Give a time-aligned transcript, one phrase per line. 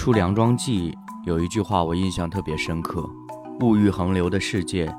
[0.00, 3.06] 出梁庄记有一句话我印象特别深刻：
[3.60, 4.90] 物欲横流的世界，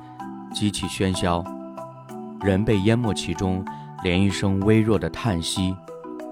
[0.54, 1.44] 极其喧嚣，
[2.42, 3.66] 人被淹没其中，
[4.04, 5.76] 连一声微弱的叹息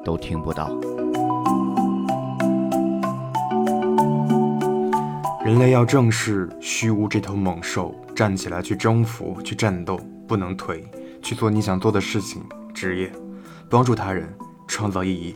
[0.06, 0.70] 都听不到。
[5.44, 10.86] 人类要正视虚无这头猛兽，站起来去征服、去战斗，不能退，
[11.24, 13.12] 去做你想做的事情、职业，
[13.68, 14.32] 帮助他人，
[14.68, 15.36] 创造意义。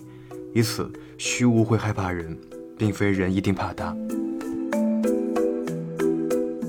[0.54, 0.88] 以此，
[1.18, 2.38] 虚无会害怕人。
[2.84, 3.96] 并非人一定怕它。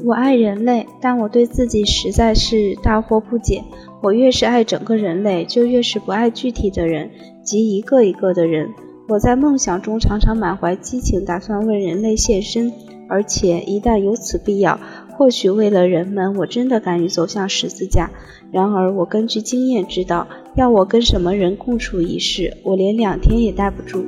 [0.05, 3.65] 我爱人类，但我对自己实在是大惑不解。
[4.01, 7.11] 我越是爱整个人类，就越是不爱具体的人
[7.43, 8.69] 及一个一个的人。
[9.09, 12.73] 我在梦想中常常满怀激情，打算为人类献身，
[13.09, 14.79] 而且一旦有此必要，
[15.17, 18.13] 或许为了人们，我真的敢于走向十字架。
[18.53, 24.05] 然而，我根据经验知道，要我跟什么人共处一室，我连两天也待不住。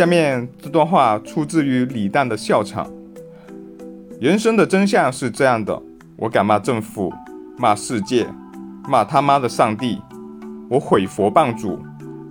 [0.00, 2.90] 下面这段话出自于李诞的笑场。
[4.18, 5.78] 人生的真相是这样的：
[6.16, 7.12] 我敢骂政府，
[7.58, 8.26] 骂世界，
[8.88, 10.00] 骂他妈的上帝，
[10.70, 11.78] 我毁佛谤主，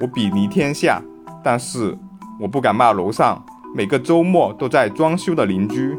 [0.02, 1.00] 我鄙夷天下，
[1.44, 1.96] 但是
[2.40, 3.40] 我不敢骂楼上
[3.76, 5.96] 每个周末都在装修的邻居。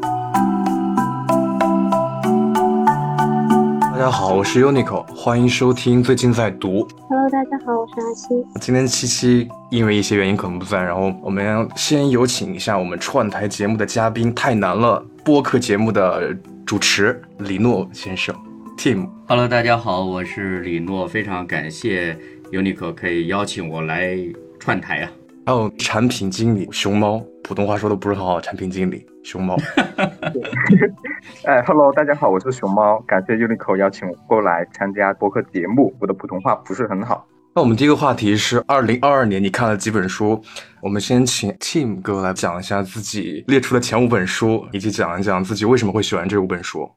[4.01, 6.87] 家好，我是 Unico，欢迎收听最近在读。
[7.07, 8.59] Hello，大家好，我是阿七。
[8.59, 16.35] 今天七七因为一些原因可能不在，然后我们先有请一下我们串台节目的嘉宾，太难了播客节目的
[16.65, 18.35] 主持李诺先生
[18.75, 19.07] ，Tim。
[19.27, 22.17] Hello，大家好，我是李诺，非常感谢
[22.51, 24.17] Unico 可以邀请我来
[24.57, 25.11] 串台啊。
[25.45, 29.05] 还有产品经理熊猫，普通话说的不是很好，产品经理。
[29.23, 29.55] 熊猫，
[31.45, 35.93] 哎，Hello，大家好，我是熊猫，感谢 Uniqlo 邀请我过来参加播客节目。
[35.99, 37.27] 我的普通话不是很好。
[37.53, 40.41] 那我们第一个话题是二零二二年你看了几本书？
[40.81, 46.89] 我们先请 Tim 哥来讲一下自己列出的前五本书，以及讲一讲自己为什么会喜欢这五本书。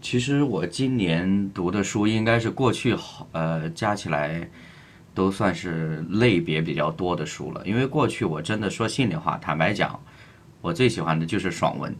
[0.00, 4.48] 其实我今年读的书应该是过去好呃加起来
[5.14, 9.98] 都算是类别比较多的书了，因为过去我真的说心里话，坦白讲。
[10.60, 11.92] 我最喜欢的就是爽文，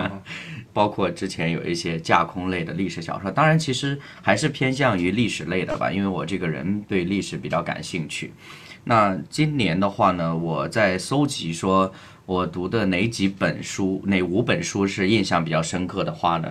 [0.72, 8.32] 包括之前有一些架空类的历史小说，当然其实还是偏向于历史类的吧，因为我这个人对历史比较感兴趣。
[8.84, 11.92] 那今年的话呢，我在搜集说
[12.24, 16.50] 我读的哪几本书，哪五本书是印象比较深刻的话呢？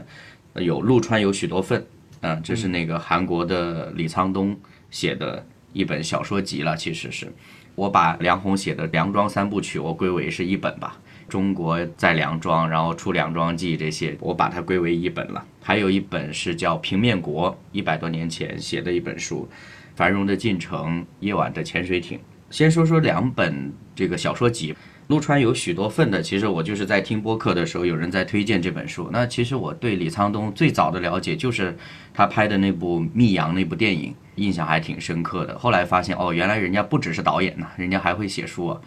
[0.53, 1.83] 有陆川有许多份，
[2.21, 4.55] 嗯，这是那个韩国的李沧东
[4.91, 5.43] 写的
[5.73, 7.31] 一本小说集了，其实是
[7.75, 10.99] 我把梁鸿写的《梁庄三部曲》我归为是一本吧。
[11.27, 15.45] 中国在梁庄，然后出《梁庄记》这些，我把它归为一本了。
[15.61, 19.47] 还有一本是叫《平面国》，一百多年前写的一本书，
[19.95, 22.17] 《繁荣的进程》《夜晚的潜水艇》。
[22.49, 24.73] 先说说两本这个小说集，
[25.09, 26.21] 陆川有许多份的。
[26.21, 29.09] 其实我就是在听播客的时候，有人在推荐这本书。
[29.11, 31.75] 那其实我对李沧东最早的了解，就是
[32.13, 35.57] 他拍的那部《密阳》那部电影，印象还挺深刻的。
[35.57, 38.79] 后来发现，哦，原来人家不只是导演呢，人家还会写书啊。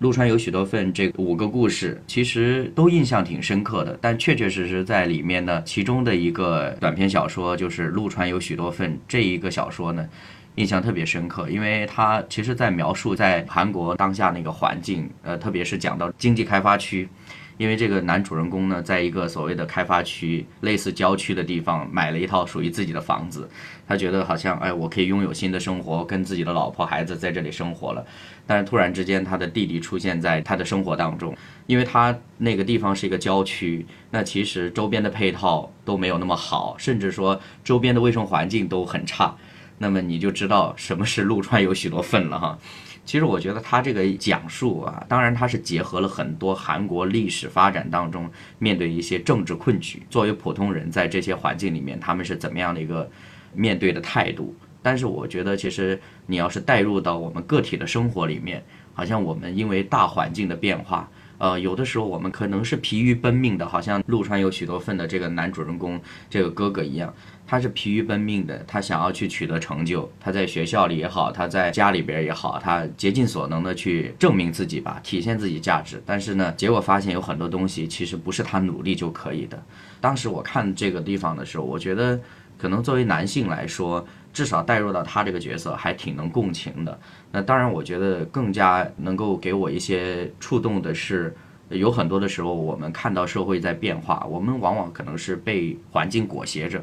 [0.00, 3.96] 陆川有许多份，这五个故事其实都印象挺深刻的。
[4.00, 10.08] 但确确实实在里面呢，其中的一个短篇小说就是陆川有许多份这一个小说呢，
[10.56, 17.08] 印象特别深刻，因为他其实在描述在韩国当下那个环境，呃，特别是讲到经济开发区。
[17.56, 23.46] 因为这个男主人公呢，在一个所谓的开发区、类似郊区的地方，买了一套属于自己的房子。
[23.86, 28.02] 他觉得好像，哎，我可以拥有新的生活，跟自己的老婆孩子在这里生活了。
[28.46, 31.36] 但是突然之间，他的弟弟出现在他的生活当中。
[31.66, 39.36] 因为他那个地方是一个郊区，那其实周边的配套都没有那么好，甚至说周边的卫生环境都很差。
[39.82, 42.58] 那么你就知道什么是陆川有许多份了哈。
[43.06, 53.10] 其实我觉得他这个讲述啊，当然他是结合了很多韩国历史发展当中面对一些政治困局，作为普通人在这些环境里面，他们是怎么样的一个
[53.54, 54.54] 面对的态度。
[54.82, 61.08] 但是我觉得，其实你要是带入到我们个体的生活里面，好像我们因为大环境的变化。
[61.38, 67.12] 呃，有的时候我们可能是疲于奔命的，好像陆川有许多份的这个男主人公这个哥哥一样，
[67.50, 76.00] 他是疲于奔命的，他想要去取得成就，他在学校里也好，他在家里边也好，他竭尽所能的去证明自己吧，体现自己价值。
[76.06, 79.60] 但是呢，结果发现有很多东西其实不是他努力就可以的。
[80.00, 82.20] 当时我看这个地方的时候，我觉得
[82.56, 84.06] 可能作为男性来说。
[84.32, 86.96] 至少带入到他这个角色还挺能共情的。
[87.32, 91.36] 那当然，我觉得更加能够给我一些触动的是，
[91.68, 96.80] 有很多的时候我们看到社会在变化，我们往往可能是被环境裹挟着。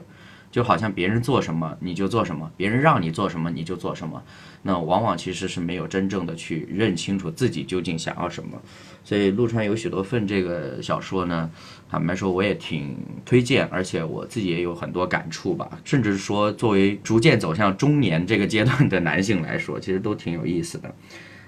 [0.52, 4.24] 就好像别人做什么你就做什么，别人让你做什么你就做什么，
[4.64, 8.62] 那往往其实是没有真正的去认清楚自己究竟想要什么。
[9.04, 11.50] 所以陆川有许多份这个小说呢，
[11.90, 20.94] 坦白说我也挺推荐，而且我自己也有很多感触吧，甚至说作为逐渐走向中年这个阶段的男性来说，其实都挺有意思的。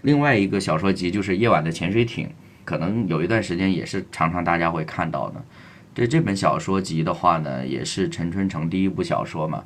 [0.03, 2.27] 另外一个小说集就是《夜晚的潜水艇》，
[2.63, 5.43] 可能有一段时间也是常常大家会看到的。
[5.99, 9.61] 对这本小说集的话呢，也是陈春成第一部小说嘛。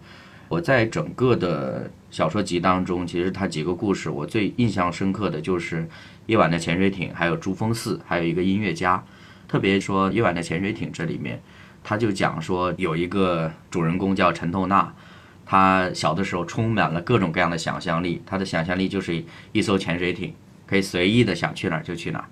[0.47, 5.83] 我在整个的小说集当中，其实它几个故事我最印象深刻的就是
[6.25, 9.03] 《夜晚的潜水艇》，还有《珠峰寺》，还有一个音乐家。
[9.47, 11.39] 特别说《夜晚的潜水艇》这里面，
[11.83, 14.91] 他就讲说有一个主人公叫陈透纳，
[15.45, 20.33] 他小的时候充满了各种各样的想象力，他的想象力就是一艘潜水艇，
[20.65, 22.25] 可以随意的想去哪儿就去哪儿。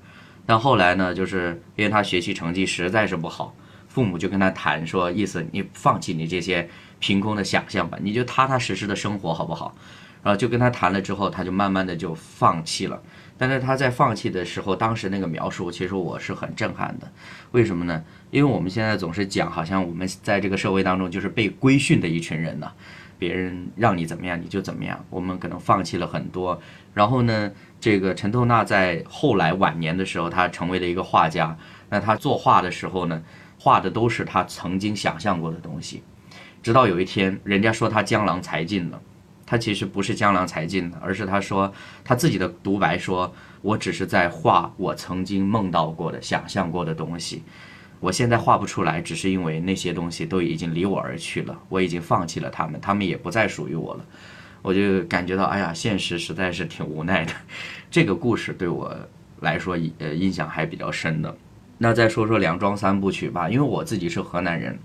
[0.47, 3.53] 但后来呢，就是因为他学习成绩实在是不好，
[3.93, 6.69] 父母就跟他谈说，意思你放弃你这些。
[7.03, 9.73] 凭空的想象吧，你就踏踏实实的生活好不好？
[10.21, 13.01] 然后就跟他谈了之后，他就慢慢的就放弃了。
[13.39, 17.11] 但是他在放弃的时候，当时那个描述，其实我是很震撼的。
[17.53, 18.03] 为什么呢？
[18.29, 22.71] 因为我们现在总是讲，好像我们在这个社会当中就是被规训的一群人呢，
[23.17, 25.03] 别人让你怎么样你就怎么样。
[25.09, 26.61] 我们可能放弃了很多。
[26.93, 31.57] 然后呢，这个陈透纳在后来晚年的时候，他成为了一个画家。
[31.89, 33.23] 那他作画的时候呢，
[33.63, 36.01] 画的都是他曾经想象过的东西。
[36.63, 38.99] 直到有一天，人家说他江郎才尽了，
[39.45, 41.71] 他其实不是江郎才尽的，而是他说
[42.03, 43.31] 他自己的独白说
[43.61, 47.43] ：“我只是在画我曾经梦到过的、想象过的东西，
[47.99, 54.05] 我现在画不出来，只是因为那些东西都已经离我而去了，我已经放弃了他们，他们也不再属于我了。”
[54.63, 57.33] 我就感觉到，哎呀，现实实在是挺无奈的。
[57.91, 58.95] 这个故事对我
[59.41, 61.37] 来说，呃，印象还比较深的。
[61.83, 64.77] 那再说说《梁庄三部曲》吧，因为我自己是河南人。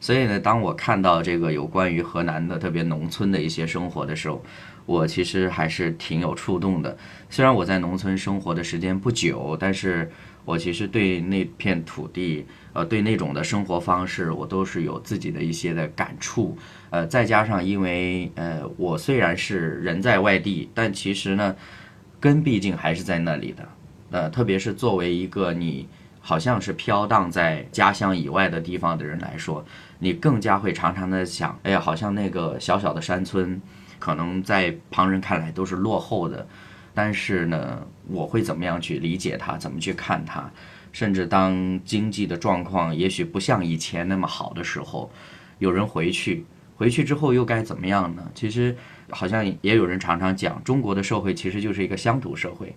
[0.00, 4.42] 所以呢，当我看到这个有关于河南的特别农村的一些生活的时候，
[4.86, 6.96] 我其实还是挺有触动的。
[7.28, 10.10] 虽然我在农村生活的时间不久，但是
[10.46, 16.56] 我其实对那片土地，呃，对那种的生活方式，我都是有自己的一些的感触。
[16.88, 21.54] 呃，再加上因为呃，我虽然是人在外地，但其实呢，
[22.18, 23.68] 根毕竟还是在那里的。
[24.10, 25.86] 呃，特别是作为一个你
[26.28, 29.64] 好像是飘荡在家乡以外的地方的人来说。
[29.98, 33.58] 你更加会常常的想，哎呀，好像那个小小的山村，
[33.98, 36.46] 可能在旁人看来都是落后的，
[36.92, 40.44] 但是呢，我会怎么样去理解它，怎么去看它？
[40.92, 45.10] 甚至当经济的状况也许不像以前那么好的时候，
[45.58, 46.44] 有人回去，
[46.76, 48.30] 回去之后又该怎么样呢？
[48.34, 48.76] 其实，
[49.08, 52.76] 好像也有人常常讲，中国的社会其实就是一个乡土社会。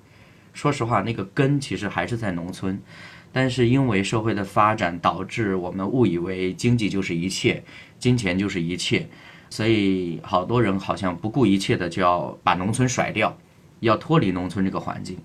[0.53, 2.81] 说实话，那个根其实还是在农村。
[3.33, 7.63] 但是因为社会的发展，导致我们误以为经济就是一切，
[7.98, 9.07] 金钱就是一切，
[9.50, 13.36] 所以好多人好像不顾一切的就要把农村甩掉，
[13.80, 15.18] 要脱离农村这个环境，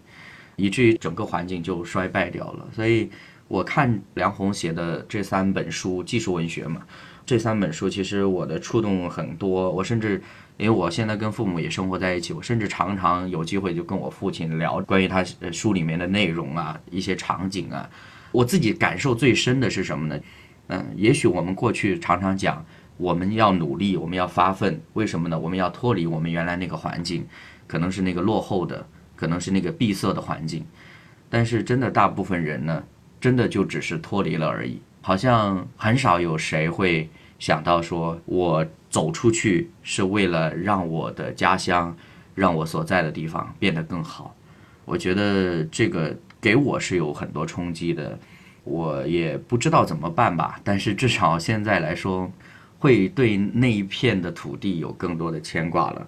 [0.57, 2.69] 以至于整个环境就衰败掉了。
[2.73, 3.11] 所以
[3.49, 6.83] 我看梁鸿写的这三本书，技术文学嘛，
[7.25, 10.23] 这三本书其实我的触动很多，我甚至。
[10.59, 15.23] 因为我现在跟父母也生活在一起，我甚至常常有机会就跟我父亲聊关于他
[15.53, 17.89] 书里面的内容啊，一些场景啊。
[18.33, 20.21] 我自己感受最深的是什么呢？
[20.69, 22.65] 嗯，也许我们过去常常讲
[22.97, 25.39] 我们要努力，我们要发奋，为什么呢？
[25.39, 27.27] 我们要脱离我们原来那个环境，
[27.67, 30.65] 可能是那个落后的，可能是那个闭塞的环境。
[31.29, 32.83] 但是真的大部分人呢，
[33.21, 38.67] 真的就只是脱离了而已，好像很少有谁会想到说我。
[38.89, 41.95] 走出去是为了让我的家乡，
[42.35, 44.35] 让我所在的地方变得更好。
[44.87, 48.19] 我觉得这个给我是有很多冲击的，
[48.65, 50.59] 我也不知道怎么办吧。
[50.65, 52.31] 但是至少现在来说，
[52.79, 56.07] 会对那一片的土地有更多的牵挂了。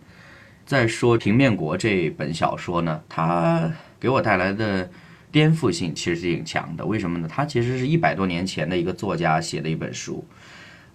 [0.64, 3.70] 再说《平面国》这本小说呢，它
[4.00, 4.88] 给我带来的
[5.30, 6.86] 颠覆性其实挺强的。
[6.86, 7.28] 为什么呢？
[7.30, 10.24] 它其实是一百多年前的一个作家写的一本书，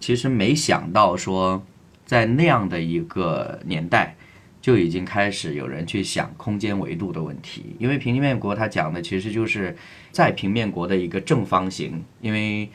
[0.04, 1.64] 其实没想到说。
[2.06, 4.14] 在那样的一个年代，
[4.60, 7.74] 就已经开始有人去想空间维度的问题。
[7.78, 9.74] 因为平面国它讲的其实就是
[10.12, 12.68] 在平面国的一个正方形，因为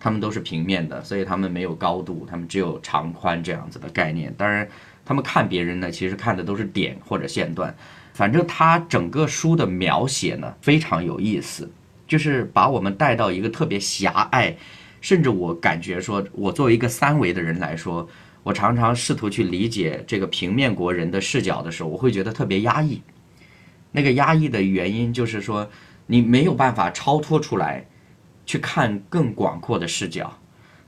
[0.00, 4.34] 他们都是平面的，所以他们没有高度，他们只有长宽这样子的概念。
[4.38, 4.66] 当然，
[5.04, 7.76] 他们看别人呢，其实看的都是点或者线段。
[8.14, 11.70] 反正他整个书的描写呢非常有意思，
[12.08, 14.56] 就是把我们带到一个特别狭隘，
[15.00, 18.08] 甚至我感觉说，我作为一个三维的人来说。
[18.42, 23.02] 我常常试图去理解这个平面国人的视角的时候，我会觉得特别压抑。
[23.92, 25.68] 那个压抑的原因就是说，
[26.06, 27.84] 你没有办法超脱出来，
[28.46, 30.32] 去看更广阔的视角。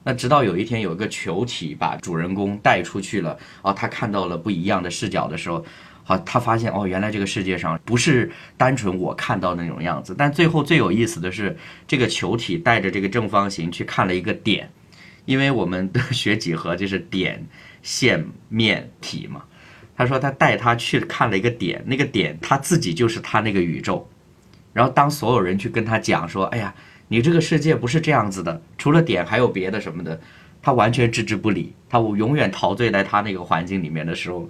[0.02, 5.62] 那直到有一天有一个球体把主人公带出去了，啊，他看到了不一样的视角的时候，
[6.04, 10.14] 好，他发现哦，原来这个世界上不是单纯我看到的那种样子。
[10.16, 11.56] 但最后最有意思的是，
[11.87, 14.71] 这个球体带着这个正方形去看了一个点，
[15.25, 17.44] 因为我们的学几何就是点、
[17.82, 19.42] 线、面、体嘛。
[19.97, 24.09] 他说他带他去看了一个点，那个点他自己就是他那个宇宙。
[24.73, 26.75] 然后当所有人去跟他讲说，哎呀。
[27.09, 30.18] 你这个世界不是这样子的，除了点还有别的什么的，
[30.62, 34.49] 他完全置之不理，他永远陶醉在他那个环境里面的时候，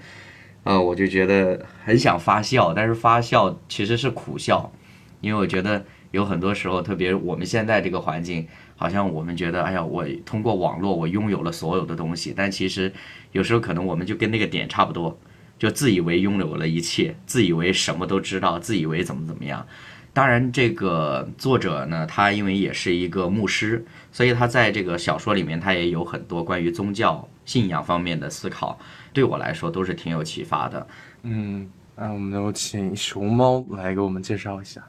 [0.64, 4.72] 呃，我就觉得很想发笑，但是发笑其实是苦笑，
[5.20, 12.92] 因为我觉得有很多时候，特别我们现在这个环境，好像我们觉得，哎呀，我通过网络我拥有了所有的东西，但其实
[13.32, 15.18] 有时候可能我们就跟那个点差不多，
[15.58, 19.66] 就自以为拥有了一切，自以为什么都知道，自以为怎么怎么样。
[20.14, 28.78] 当然，这个作者呢，他因为也是一个牧师，所以他在这个小说里面，他也有很多关于宗教信仰方面的思考，
[29.12, 30.86] 对我来说都是挺有启发的。
[31.22, 34.82] 嗯，那我们有请熊猫来给我们介绍一下，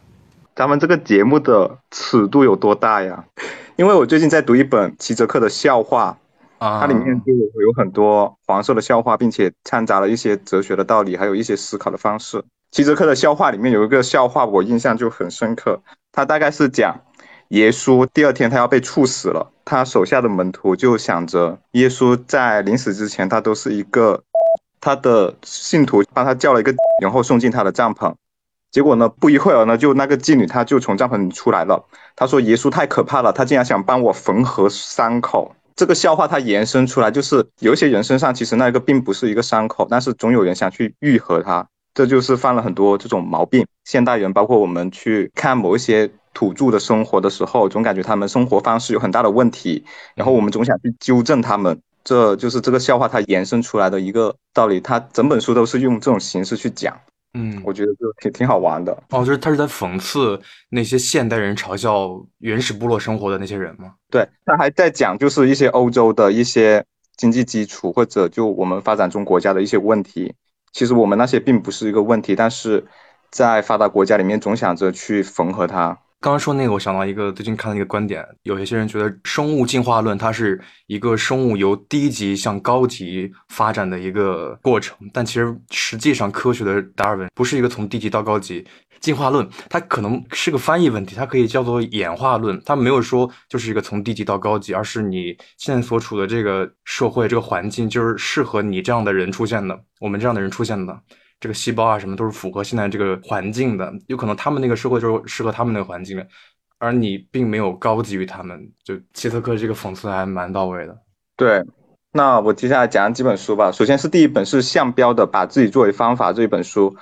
[0.56, 3.26] 咱们这个节目的尺度有多大呀？
[3.76, 6.18] 因为我最近在读一本齐泽克的笑话，
[6.60, 12.44] 啊，它里面就有很多黄色的笑话，并且掺杂了一些哲学的道理，还有一些思考的方式。
[12.72, 15.82] 齐泽克的笑话里面有一个笑话，我印象就很深刻。
[16.12, 17.00] 他大概是讲，
[17.54, 24.24] 耶稣第二天他要被处死了，他手下的门徒就想着，耶稣在临死之前，他都是一个，
[24.82, 28.12] 他的信徒帮他叫了一个，然后送进他的帐篷。
[28.72, 31.86] 结果呢，不一会儿呢，就那个妓女她就从帐篷里出来了。
[32.16, 35.56] 她说耶稣太可怕了，他竟然想帮我缝合伤口。
[35.76, 41.68] 这个笑话它延伸出来，就是有一些人身上其实那个并不是一个伤口，但是总有人想去愈合它。
[41.94, 43.64] 这就是犯了很多这种毛病。
[43.84, 49.84] 现代人，包括我们去看某一些土著的生活的时候，总感觉他们生活方式有很大的问题，
[50.16, 51.80] 然后我们总想去纠正他们。
[52.04, 54.82] 这就是这个笑话它延伸出来的一个道理。
[54.82, 56.94] 它整本书都是用这种形式去讲。
[57.34, 58.92] 嗯，我觉得就挺挺好玩的。
[59.10, 60.38] 哦，就是他是在讽刺
[60.70, 63.94] 那些现代人嘲笑原始部落生活的那些人吗？
[64.12, 66.84] 对，他还在讲就是一些欧洲的一些
[67.16, 70.36] 经济基础，或者就我们发展中国家的一些问题。
[70.74, 72.86] 其实我们那些并不是一个问题，但是
[73.32, 75.98] 在发达国家里面总想着去缝合它。
[76.24, 88.66] 刚刚说那个，我想到一个最近看的一个观点，有一些人觉得生物进化论它是一个生物由低级向高级发展的一个过程，但其实实际上科学的达尔文不是一个从低级到高级。
[89.02, 92.58] 进化论，它可能是个翻译问题，它可以叫做演化论。
[92.66, 100.98] 它没有说就是一个从低级到高级，而是你现在所处的这个社会、这个环境，就是适合你这样的人出现的，我们这样的人出现的。
[101.44, 103.92] 这个细胞啊，什么都是符合现在这个环境的。
[104.08, 106.26] 有可能他们那个社会就是适合他们那个环境的，
[106.80, 108.72] 而你并没有高级于他们。
[108.82, 110.98] 就切特克这个讽刺还蛮到位的。
[111.36, 111.62] 对，
[112.14, 113.74] 那我接下来讲几本书吧。
[113.74, 116.96] 首先是第一本是向标的《把自己作为方法》这一本书。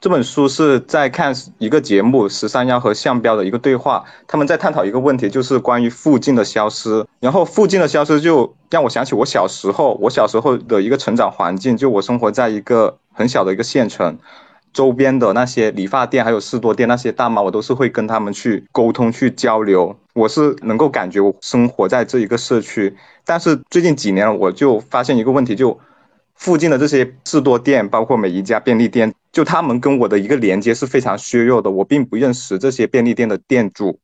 [0.00, 7.04] 这本书是在看一个节目，十三幺和向标的一个对话，他们在探讨一个问题，就是关于附近的消失。
[7.18, 14.16] 然后附近的消失就让我想起我小时候，我小时候的一个成长环境，就我生活在一个很小的一个县城，
[14.72, 22.96] 周边的那些理发店还有士多店那些大妈，我都是会跟他们去沟通去交流，我是能够感觉我生活在这一个社区。
[23.24, 25.76] 但是最近几年，我就发现一个问题，就。
[26.40, 31.70] 附近的这些士多店，包括每一家便利店，就他们跟我的一个连接是非常削弱的。
[31.70, 33.98] 我并不认识这些便利店的店主，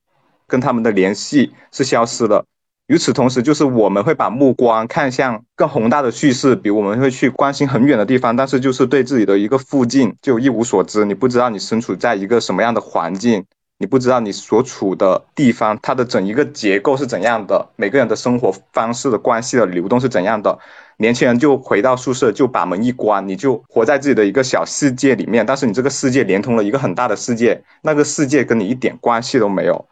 [0.46, 2.44] 跟他们的联系是消失了。
[2.88, 11.02] 与此同时，就是我们会把目光看向更宏大的叙事，比如我们会去关心很远的地方，但是就是对自己的一个附近就一无所知。
[11.06, 13.42] 你不知道你身处在一个什么样的环境，
[13.78, 20.58] 你不知道你所处的地方它的整一个结构是怎样的，每个人的生活方式的关系的流动是怎样的。
[20.98, 25.44] 年轻人就回到宿舍，就把门一关，你就活在自己的一个小世界里面。
[25.44, 29.86] 但是你这个世界连通了一个很大的世界，那个世界跟你一点关系都没有。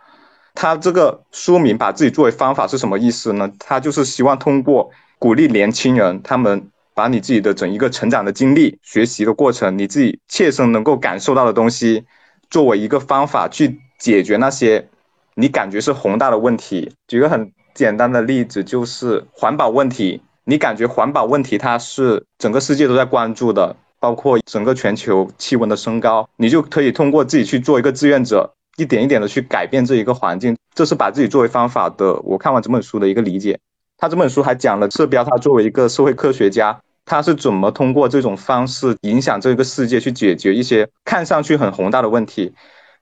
[0.55, 3.51] 他这个书名把自己作为方法是什么意思呢？
[3.59, 12.05] 他就是希望通过鼓励年轻人，他们把你自己的整一个成长的经历、学习的过程，你自己切身能够感受到的东西，
[12.51, 14.89] 作为一个方法去解决那些
[15.35, 16.95] 你感觉是宏大的问题。
[17.09, 20.23] 举个很简单的例子，就是环保问题。
[20.45, 30.57] 你感觉环保问题它是整个世界都在关注的，包括整个全球气温的升高，你就可以通过自己去做一个志愿者，一点一点的去改变这一个环境。
[30.75, 32.15] 这是把自己作为方法的。
[32.23, 33.61] 我看完整本书的一个理解，
[33.99, 42.53] 他这本书还讲了社标，他作为一个社会科学家，他是怎么通过这种方式影响这个世界，去解决一些看上去很宏大的问题。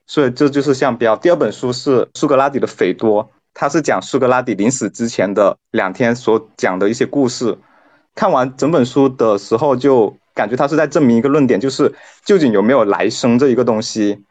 [0.06, 1.16] 所以这就是向标。
[1.16, 3.24] 第二本书是苏格拉底的《斐多》。
[3.54, 7.58] 他是讲苏格拉底临死之前的两天所讲的一些故事。
[8.14, 14.24] 看完整本书的时候，就感觉他是在证明一个论点，就是究竟有没有来生这一个东西。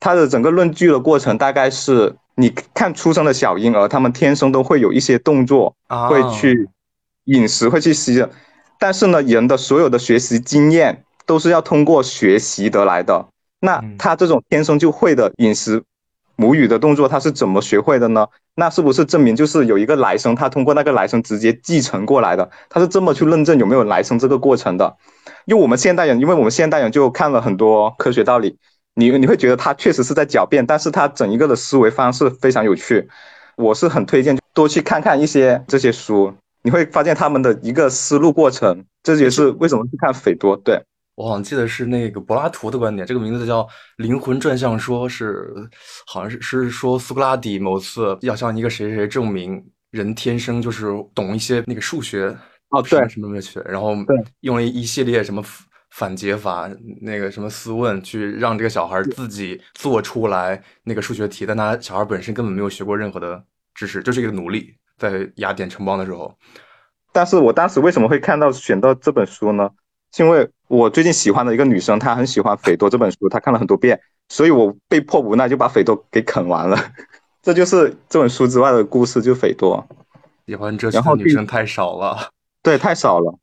[0.00, 6.68] 他的整个论据的过程大概是：你看出生的小婴儿，他们天生都会有一些动作，会去
[7.24, 8.26] 饮食，会去吸。
[8.78, 13.26] 但是呢，人的所有的学习经验都是要通过学习得来的。
[13.60, 15.82] 那他这种天生就会的饮食、
[16.36, 18.26] 母语的动作，他是怎么学会的呢？
[18.54, 22.48] 那是不是证明就是有一个来生，他通过那个来生直接继承过来的？
[22.68, 24.96] 他是这么去论证有没有来生这个过程的？
[25.46, 28.58] 因为我们现代人，因为我们现代人就看了很多科学道理，
[28.94, 33.08] 你你会觉得他确实是在狡辩，但是他整一个的思维方式非常有趣。
[33.56, 36.32] 我是很推荐多去看看一些这些书。
[36.62, 40.56] 你会发现他们的一个思路过程，这也是为什么去看斐多。
[40.56, 40.82] 对
[41.16, 43.62] 我好像记得是那个柏拉图的观点，这个名字叫
[43.96, 45.52] 《灵魂转向说》，是
[46.06, 52.36] 好像是是说苏格拉底某次要向一个谁谁谁证明人天生就是懂一些那个数学
[52.68, 53.96] 哦，对什么什么学，然后
[54.40, 55.42] 用了一系列什么
[55.90, 56.70] 反解法，
[57.00, 63.42] 那个什么思问，去让这个小孩自己做出来那个数学题，但他小孩本身根本没有学过任何的
[63.74, 64.76] 知识，就是一个奴隶。
[64.98, 66.34] 在雅典城邦的时候，
[67.12, 69.70] 但是我当时为什么会看到选到这本书呢？
[70.16, 76.78] 是因为我最近喜欢的一个女生，她很喜欢斐多这本书，她看了很多遍，所以我被迫无奈就把斐多给啃完了。
[77.42, 79.86] 这就是这本书之外的故事，就斐多。
[80.46, 82.30] 喜欢哲学的女生太少了，
[82.62, 83.38] 对，太少了。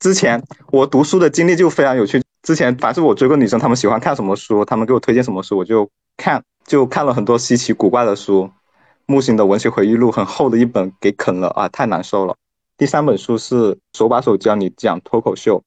[0.00, 0.42] 之前
[0.72, 8.50] 我读书的经历就非常有趣，之前凡是我追过女生，她们喜欢看什么书，她们给我推荐什么书，我就看，就看了很多稀奇古怪的书。
[9.06, 12.34] 木心的文学回忆录很厚的一本，给啃了啊，太难受了。
[12.76, 15.62] 第三本书是手把手教你讲脱口秀，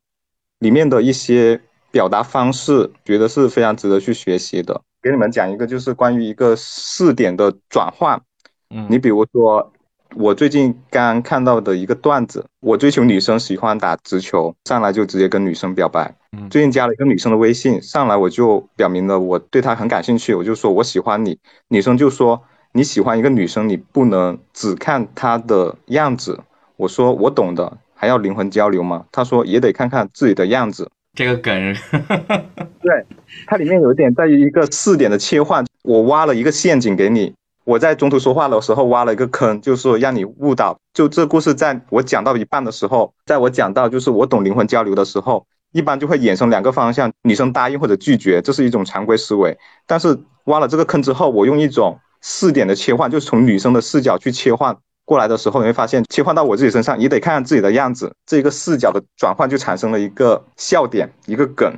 [0.59, 1.59] 里面的一些
[1.91, 4.81] 表达方式，觉得是非常值得去学习的。
[5.01, 8.21] 给你们讲一个，就是关于一个四点的转换。
[8.69, 9.71] 嗯，你比如说，
[10.15, 16.13] 我最近刚看到的一个段子，我追求女生喜欢打直球，上来就直接跟女生表白。
[16.37, 21.37] 嗯，最近加了一个女生的微信，上来我就表明了我对她很感兴趣，我就说我喜欢你，
[21.67, 22.41] 女生就说。
[22.71, 26.39] 你喜欢一个女生，你不能只看她的样子。
[26.75, 29.03] 我说我懂的，还要灵魂交流吗？
[29.12, 30.89] 他说也得看看自己的样子。
[31.13, 31.75] 这个梗，
[32.79, 33.05] 对，
[33.45, 35.65] 它里面有一点在于一个四点的切换。
[35.83, 37.33] 我挖了一个陷阱给你，
[37.65, 40.79] 我在中途说话的时候挖了一个坑，就是说让你误导。
[40.93, 49.57] 就这故事，在我讲到一半的时候，在我讲到就是我懂灵魂交流的时候，一般就会衍生两个方向：女生答应或者拒绝，这是一种常规思维。
[49.85, 51.99] 但是挖了这个坑之后，我用一种。
[52.21, 54.75] 四点的切换，就是从女生的视角去切换
[55.10, 61.74] 过来的时候，你会发现切换到我自己身上也得看看自己的样子，这个视角的转换就产生了一个笑点，一个梗，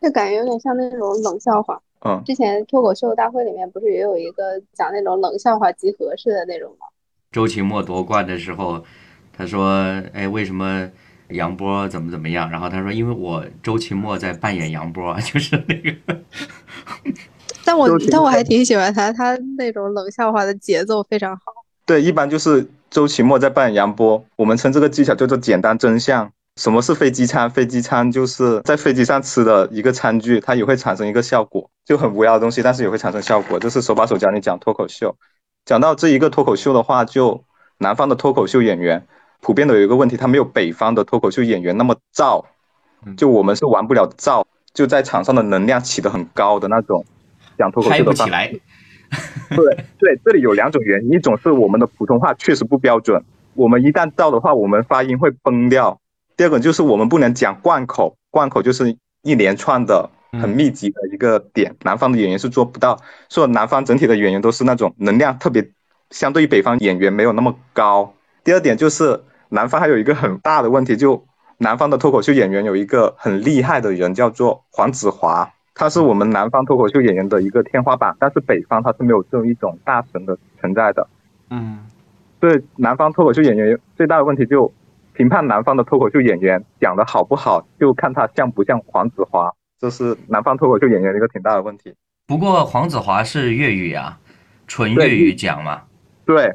[0.00, 1.80] 这感觉有点像那种冷笑话。
[2.04, 6.86] 嗯，之前脱口秀大会里面不是也有一个讲那种冷笑话集合式的那种吗？
[7.30, 8.82] 周奇墨夺冠的时候，
[9.32, 9.72] 他说
[10.12, 10.90] ：“哎，为什么
[11.28, 15.94] 杨波怎么怎么样？”然后他说：“因为我周奇墨在扮演杨波， 就是那个。”
[17.64, 21.63] 但我但我还挺喜欢他，他那种冷笑话的节奏非常好。
[21.86, 26.30] 对，一般就是周奇墨在扮演杨波，我们称这个技巧叫做简单真相。
[26.56, 27.50] 什么是飞机餐？
[27.50, 33.58] 飞机餐就是在飞机上吃的一个餐具，它也会产生一个效果，就很无聊的东西，但是也会产生效果。
[33.58, 35.16] 就是手把手教你讲脱口秀。
[35.64, 37.42] 讲到这一个脱口秀的话，就
[37.78, 39.04] 南方的脱口秀演员
[39.40, 42.44] 普遍的有一个问题，他没有北方的脱口秀演员那么燥。
[43.16, 47.04] 就我们是玩不了燥，就在场上的能量起得很高的那种。
[47.58, 48.50] 讲脱口秀的起来。
[49.54, 53.22] 对对，这里有两种原因，一种是我们的普通话确实不标准，
[53.54, 55.98] 我们一旦到的话，我们发音会崩掉；
[56.36, 62.98] 第二个就是我们不能讲贯口，贯口就是一连串的很密集的一个点，南方的演员是做不到。
[63.28, 65.66] 所以南方整体的演员都是那种能量特别，
[66.10, 68.14] 相对于北方演员没有那么高。
[68.42, 71.24] 第二点就是南方还有一个很大的问题，就
[71.58, 75.50] 南方的脱口秀演员有一个很厉害的人叫做黄子华。
[75.74, 81.06] 他是我们南方脱口秀演员的一个天花板，但是北方他是没有这种一种大神的存在的。
[81.50, 81.84] 嗯，
[82.38, 84.72] 对，南方脱口秀演员最大的问题就
[85.12, 91.94] 评判南方的脱口秀演员讲的好不好，就看他像不像黄子华，这是南方脱口秀演员一个挺大的问题。
[92.26, 94.20] 不过黄子华是粤语啊，
[94.66, 95.82] 纯粤语讲嘛。
[96.24, 96.54] 对，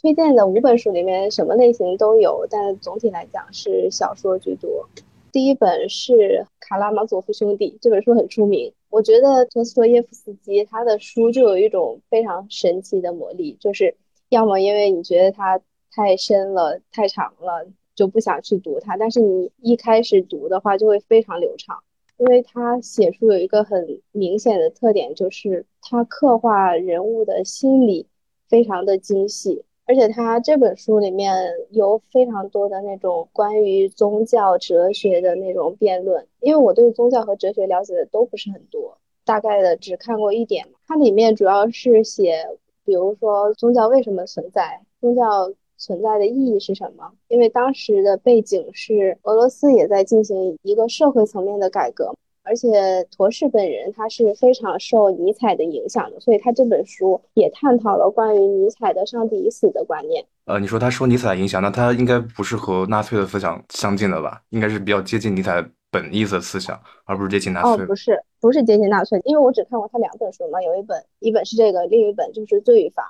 [0.00, 4.88] 推荐的五本书里面什么类型都有，但总体来讲是小说居多。
[5.32, 6.12] 第一本是
[6.60, 8.70] 《卡拉马佐夫兄弟》，这本书很出名。
[8.90, 13.96] 我觉得托斯托耶夫斯基他的书就有一种非常神奇的魔力，就是
[14.28, 15.58] 要么因为你觉得它
[15.90, 21.82] 太深了、太长了，就不想去读它；但是你一开始读的话，就会非常流畅。
[22.18, 28.06] 因为他写书有一个很明显的特点，就是他刻画人物的心理
[28.48, 29.64] 非常的精细。
[29.84, 31.34] 而且他这本书里面
[31.70, 40.66] 有非常多的那种关于宗教哲学的那种辩论，因为我对宗教和哲学了解的都不是很多，大概的只看过一点。
[40.86, 42.46] 它里面主要是写，
[42.84, 47.12] 比如说宗教为什么存在，宗教存在的意义是什么？
[47.28, 52.14] 因为当时的背景是俄罗斯也在进行一个社会层面的改革。
[52.44, 52.68] 而且
[53.16, 60.24] 陀氏本人他是非常受尼采的影响的，所以他这本书也探讨了关于尼采的上帝已死的观念。
[60.46, 64.42] 呃，你说他受尼采影响，那他应该不是和纳粹的思想相近的吧？
[64.50, 67.84] 应该是比较接近尼采本意的思想，而不是接近纳粹。
[67.84, 73.02] 哦，不是，不是接近纳粹，因为我只看过他两本书嘛，有一本，一本是这个，另一本就是《罪与罚》。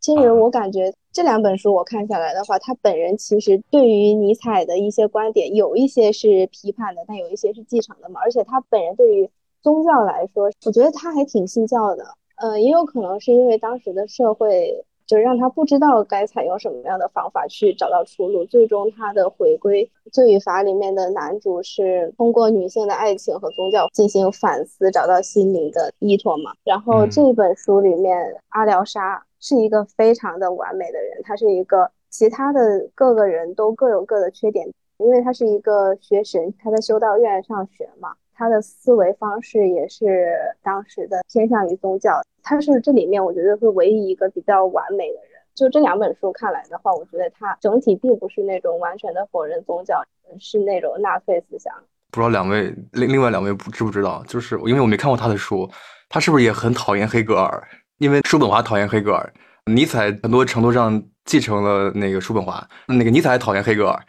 [0.00, 8.20] 其实我感觉这两本书我看下来的话，他本人其实对于尼采的一些观点有一些是批判的，但有一些是继承的嘛。
[8.24, 9.30] 而且他本人对于
[9.62, 12.04] 宗教来说，我觉得他还挺信教的。
[12.36, 18.46] 呃，也有可能是因为当时的社会就让他不知道该采用什么样的方法去找到出路。
[18.46, 26.52] 最终他的回归，《罪与罚》里面的男主是通过女性的爱情和宗教进行反思，找到心灵的依托嘛。
[26.64, 29.22] 然后这本书里面，阿廖沙。
[29.40, 45.30] 是一个非常的完美的人，他是一个其他的各个人都各有各的缺点，因为他是一个学神，他在修道院上学嘛，他的思维方式也是当时的偏向于宗教，他是这里面我觉得是唯一一个比较完美的人。
[45.52, 50.02] 就这两本书看来的话，我觉得他整体并不是那种完全的否认宗教，
[50.38, 51.74] 是那种纳粹思想。
[52.12, 55.68] 不知道两位另另外两位不知不知道，就是因为我没看过他的书，
[56.08, 57.62] 他是不是也很讨厌黑格尔？
[58.00, 59.32] 因为叔本华讨厌黑格尔，
[59.66, 62.66] 尼采很多程度上继承了那个叔本华。
[62.88, 64.06] 那个尼采讨厌黑格尔，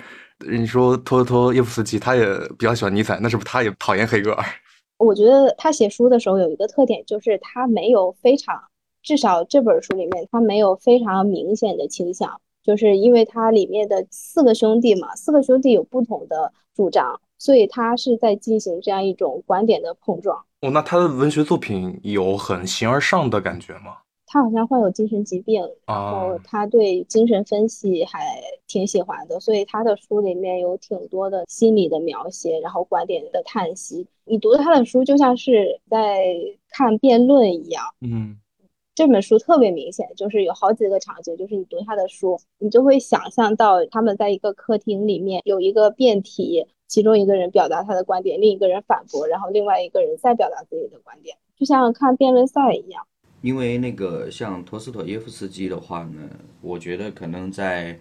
[0.50, 2.26] 你说托托耶夫斯基他也
[2.58, 4.46] 比较喜欢尼采，那是不是他也讨厌黑格尔？
[4.98, 8.58] 我觉得他写书的时候有一个特点，就是他没有非常，
[9.04, 20.46] 至少这本书里面他没有非常明显的倾向，就是因为他里面的四个兄弟嘛，四个兄弟有不同的主张，所以他是在进行这样一种观点的碰撞。
[20.62, 23.98] 哦，那他的文学作品有很形而上的感觉吗？
[24.28, 34.08] 他好像患有精神疾病，然后他对精神分析还挺喜欢的，所以他的书里面有挺多的心理的描写，然后观点的叹息。
[34.24, 36.24] 你读他的书就像是在
[36.70, 37.84] 看辩论一样。
[38.00, 38.38] 嗯，
[38.94, 46.68] 这本书特别明显，就是有好几个场景，就是你读他的书，你就会想象到他们在一个客厅里面有一个辩题。
[46.92, 53.02] 其中一个人表达他的观点，另一个人反驳，然后另外一个人再表达自己的观点，就像看辩论赛一样。
[53.42, 57.98] 因为那个像陀思妥耶夫斯基的话呢，我觉得可能在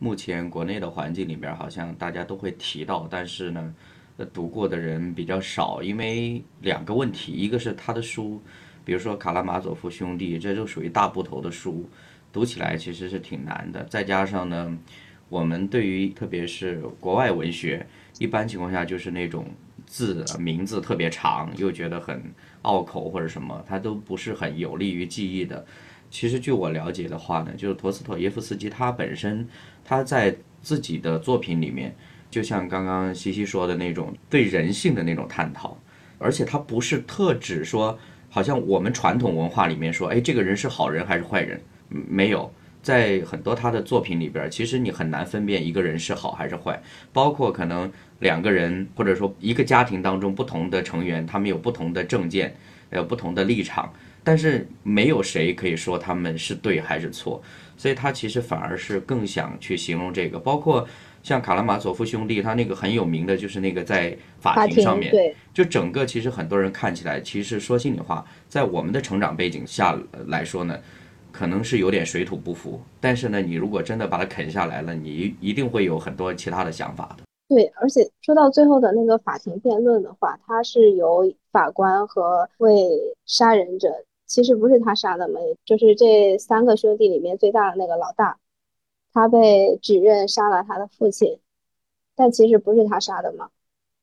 [0.00, 3.72] 目前国内的环境里边，好像大家都会提到，但是呢，
[4.32, 5.80] 读过的人比较少。
[5.80, 8.40] 因为两个问题，一个是他的书，
[8.84, 11.84] 比如说《卡拉马佐夫兄弟》，这就属于大部头的书，
[12.32, 13.84] 读起来其实是挺难的。
[13.84, 14.76] 再加上呢，
[15.28, 17.86] 我们对于特别是国外文学。
[18.22, 19.44] 一般情况下就是那种
[19.84, 22.22] 字名字特别长，又觉得很
[22.62, 25.66] 拗口或者什么，它都不是很有利于记忆的。
[26.08, 29.48] 其实据我了解的话呢，就是陀思妥耶夫斯基他本身
[29.84, 31.94] 他在自己的作品里面，
[32.30, 35.76] 就像刚刚西西说的那种对人性的那种探讨，
[36.18, 37.98] 而且他不是特指说，
[38.30, 42.52] 好像我们传统文化里面说，哎，这个人是好人还是坏人，没有。
[42.82, 46.82] 在很多他的作品里边，其实你很难分辨一个人是好还是坏，
[47.12, 47.88] 包括可能
[48.22, 52.54] 两个人或者说一个家庭当中不同的成员，他们有不同的政见，
[52.90, 53.92] 有不同的立场，
[54.24, 57.42] 但是没有谁可以说他们是对还是错，
[57.76, 60.86] 所以他其实反而是更想去形容这个，包括
[61.22, 65.12] 像卡拉马佐夫兄弟，他那个很有名的就是那个在法庭上面，
[65.52, 70.78] 就整个其实很多人看起来，其实说心里话，在我们的成长背景下来说呢。
[71.32, 77.24] 可能是有点水土不服，但是呢，你如果真的把它啃下来了，你一定会有很多其他的想法的。
[77.52, 83.92] 对，而且说到最后的那个法庭辩论的话，他是由法官和为杀人者，
[84.24, 88.38] 其实不是他杀的嘛，就是这三个兄弟里面最大的那个老大，
[89.12, 91.40] 他被指认杀了他的父亲，
[92.16, 93.50] 但其实不是他杀的嘛，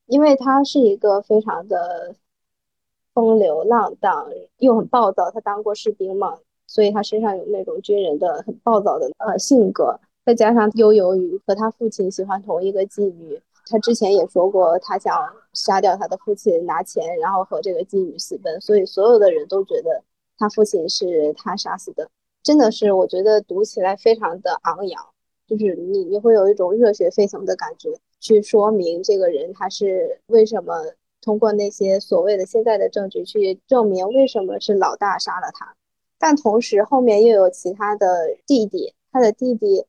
[0.06, 2.14] 因为他是一个非常的
[3.16, 6.38] 风流浪荡又很暴躁，他当过士兵嘛。
[6.68, 15.12] 所以他身上有那种军人的很暴躁的呃性格，再加上悠游于和他父亲喜欢同一个妓女，他之前也说过他想
[15.54, 20.04] 杀掉他的父亲拿钱，然后和这个妓女私奔，所以所有的人都觉得
[20.38, 22.08] 他父亲是他杀死的，
[22.44, 25.04] 真的是我觉得读起来非常的昂扬，
[25.48, 27.90] 就是你你会有一种热血沸腾的感觉，
[28.20, 30.76] 去说明这个人他是为什么
[31.24, 35.74] 通过那些所谓的现在的证据去证明为什么是老大杀了他。
[36.20, 39.86] 但同时后面又有其他的弟弟，他的弟弟，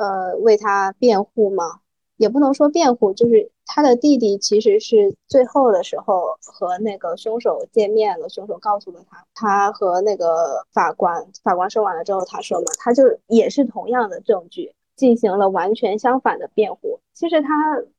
[0.00, 1.80] 呃，为他辩护吗，
[2.16, 16.98] 也不能说辩护，就是他的弟弟其实是最后的时候和那个凶手见面了，凶手告诉了他，他和那个法官，法官说完了之后，他说嘛，他就也是同样的证据进行了完全相反的辩护。
[17.12, 17.48] 其实他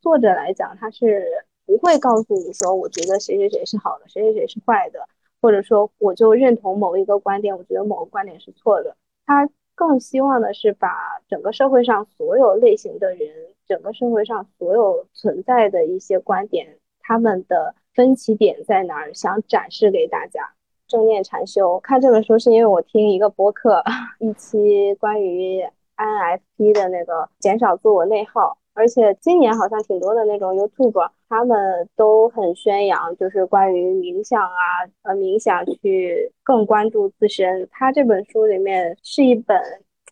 [0.01, 1.27] 作者来讲，他是
[1.67, 5.07] 不会告诉你说，我觉得谁谁谁是好的，谁谁谁是坏的。
[5.39, 8.95] 或者说，我就认同某一个观点，我觉得某个观点是错的。
[9.25, 9.49] 他
[9.81, 10.87] 更希望的是把
[11.27, 13.27] 整个社会上所有类型的人，
[13.67, 20.51] 整个社会上所有存在的一些观点，他们的分歧点在哪儿，想展示给大家。
[20.87, 23.83] 正念禅修，看这本书是因为我听一个播客，
[24.21, 25.65] 一期关于
[25.97, 28.59] INFP 的那个减少自我内耗。
[28.73, 34.55] 而且今年好像挺多的那种 YouTube，他们都很宣扬，就是关于冥想啊，
[35.03, 37.67] 呃，冥想去更关注自身。
[37.71, 39.59] 他这本书里面是一本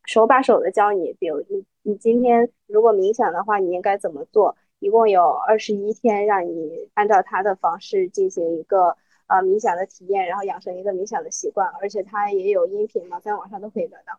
[0.05, 4.55] 手把手的教你，比如你你今天如果冥想的话，你应该怎么做？
[4.79, 8.95] 一共有二十一天，让你按照他的方式进行一个
[9.27, 11.67] 呃冥想的体验，然后养成一个冥想的习惯。
[11.81, 14.13] 而且他也有音频嘛，在网上都可以得到。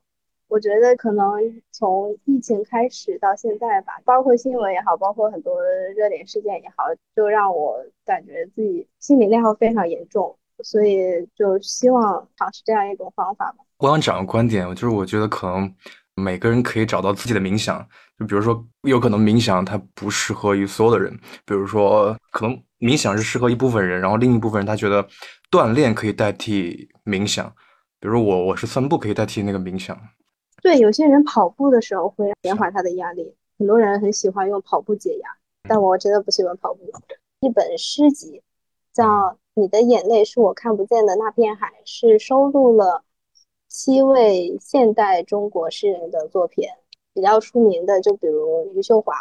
[0.50, 1.24] 我觉得可能
[1.70, 5.54] 从疫情开始到现在吧，包括新闻也好，包括很多
[5.96, 6.82] 热点事件也好，
[7.14, 13.58] 就让我感觉自己心理内耗非常严重，所以就希望尝试这样一种方法吧。
[13.78, 15.72] 我想讲个观点，就是我觉得可能
[16.16, 17.78] 每个人可以找到自己的冥想，
[18.18, 25.06] 就比如说有可能冥想它不适合于所有的人，比如说可能冥想是适合一部分人，然后另一部分人他觉得
[25.48, 27.48] 锻炼可以代替冥想，
[28.00, 29.96] 比如我我是散步可以代替那个冥想。
[30.62, 35.28] 对，有些人跑步的时候会减缓他的压力，很多人很喜欢用跑步解压，
[35.68, 36.80] 但我真的不喜欢跑步。
[37.40, 38.42] 一本诗集
[38.92, 39.04] 叫
[39.54, 43.02] 《你的眼泪是我看不见的那片海》，是收录了
[43.68, 46.68] 七位现代中国诗人的作品，
[47.14, 49.14] 比较出名的就比如余秀华。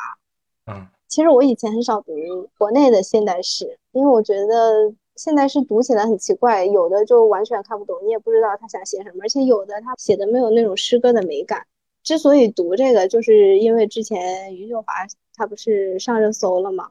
[0.66, 2.14] 嗯，其实我以前很少读
[2.58, 4.94] 国内的现代诗，因为我觉得。
[5.20, 11.68] 现在是读起来很奇怪，有的就完全看不懂，你也不知道他想写什么，而且有的他写的没有那种诗歌的美感。
[12.04, 14.94] 之所以读这个，就是因为之前余秀华
[15.36, 16.90] 他不是上热搜了嘛，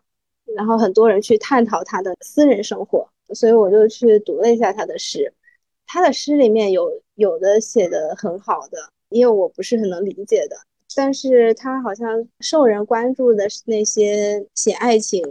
[0.55, 5.33] 然后很多人去探讨他的私人生活，所以我就去读了一下他的诗。
[5.87, 8.77] 他的诗里面有有的写的很好的，
[9.09, 10.57] 因为我不是很能理解的，
[10.95, 15.25] 但是他好像受人关注的是那些写爱情、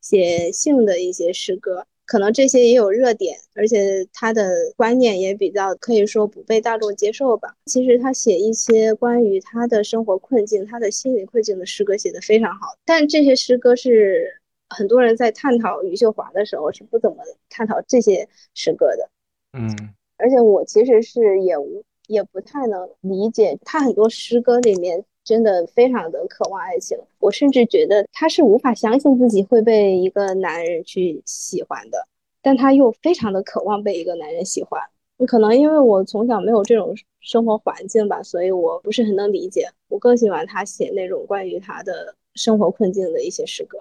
[0.00, 1.84] 写性的一些诗歌。
[2.10, 7.54] 可能这些也有热点，而且他的观念也比较可以说不被大众接受吧。
[7.66, 17.18] 其实他写一些关于他的生活困境、他的心理困境的诗歌写得非常好，但这些诗歌是很多人在探讨余秀华的时候是不怎么
[17.48, 19.08] 探讨这些诗歌的。
[19.56, 19.70] 嗯，
[20.16, 25.04] 而且我其实是也无也不太能理解他很多诗歌里面。
[25.30, 32.04] 真的非常的渴望爱情，我甚至觉得他是无法相信自己会被一个男人去喜欢的，
[32.42, 34.82] 但他又非常的渴望被一个男人喜欢。
[35.28, 39.68] 可能因为我从小没有这种生活环境吧，所以我不是很能理解。
[39.86, 43.78] 我更喜欢他写那种关于他的生活困境的一些诗歌。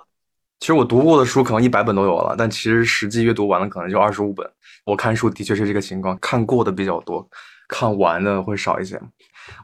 [0.59, 4.47] 其实我读过的书可能一百本都有了，但其实实际阅读完了可能就二十五本。
[4.85, 7.27] 我看书的确是这个情况，看过的比较多，
[7.67, 9.01] 看完的会少一些。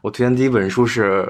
[0.02, 1.26] 我推荐第一本书是。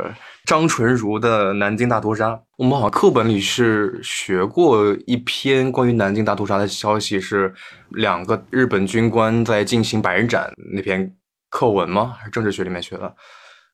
[0.46, 7.52] 张纯如的《南京大屠杀》，我们好像课本里是学过一篇关于南京大屠杀的消息，是
[7.88, 11.12] 两个日本军官在进行百人斩那篇
[11.50, 12.14] 课文吗？
[12.16, 13.12] 还是政治学里面学的？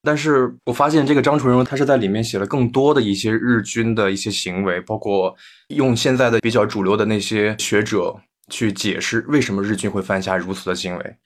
[0.03, 5.37] 但是我发现这个张纯如他是在里面写了更多的一些日军的一些行为，包括
[5.77, 8.17] 用现在的比较主流的那些学者
[8.49, 11.17] 去解释为什么日军会犯下如此的行为。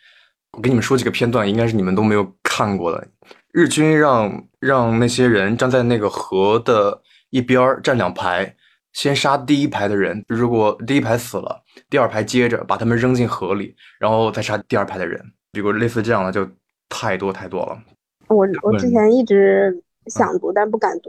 [0.56, 3.06] 我给你们说几个片段，应该是你们都没有看过的。
[3.56, 8.54] 日军让让那些人站在那个河的一边站两排，
[8.92, 15.18] 先杀第一排的人，如果第一排死了，第二排接着把他们扔进河里，然后再杀第二排的人。
[15.52, 16.46] 比如类似这样的就
[16.90, 17.78] 太多太多了。
[18.28, 21.08] 我我之前一直想读，但不敢读。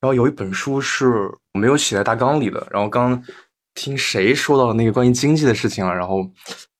[0.00, 3.22] 然后有一本书是我没有写在大纲里的，然后刚。
[3.74, 5.94] 听谁说到了那个关于经济的事情了？
[5.94, 6.24] 然后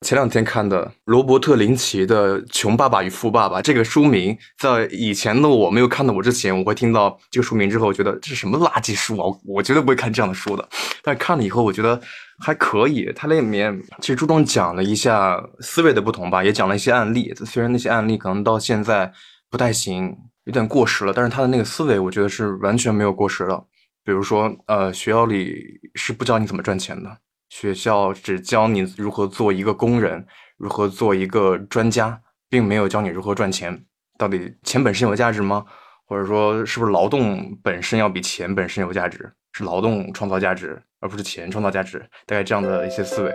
[0.03, 9.27] 前两天看的罗伯特林奇的《穷爸爸与富爸爸》这个书名，在以前的我没有看到我之前，我会听到这个书名之后，我觉得这是什么垃圾书啊！
[9.45, 10.69] 我绝对不会看这样的书的。
[11.03, 12.01] 但看了以后，我觉得
[12.39, 13.13] 还可以。
[13.17, 17.35] 它里面其实注重讲了一下思维的不同吧，也讲了一些案例。
[17.45, 19.13] 虽然那些案例可能到现在
[19.51, 23.65] 不太行，有点过时了，但是他的那个思维，我觉得是完全没有过时的。
[24.05, 32.21] 比如说，呃，学校里是不教你怎么赚钱的，学校只教你如何做一个工人，如何做一个专家。
[32.47, 33.85] 并没有教你如何赚钱。
[34.17, 35.65] 到底钱本身有价值吗？
[36.07, 39.33] 或者说，是不是劳动本身要比钱本身有价值？
[39.51, 41.99] 是劳动创造价值，而不是钱创造价值？
[42.27, 43.35] 大概这样的一些思维。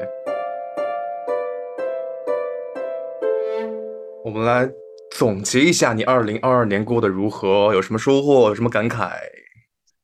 [4.24, 4.70] 我们来
[5.12, 7.74] 总结一下，你二零二二年过得如何？
[7.74, 8.48] 有什么收获？
[8.48, 9.10] 有什么感慨？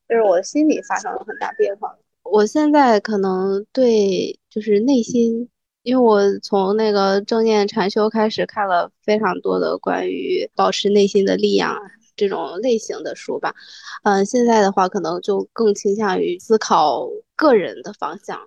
[0.08, 1.96] 就是我心里发生了很大变化。
[2.24, 5.48] 我现在可能对就是内心，
[5.84, 11.78] 因为我从那个正念禅修开始看了非常多的关于保持内心的力量
[12.16, 13.54] 这种类型的书吧。
[14.04, 18.40] 嗯，现在的话可能就更倾向于思考个人的方向，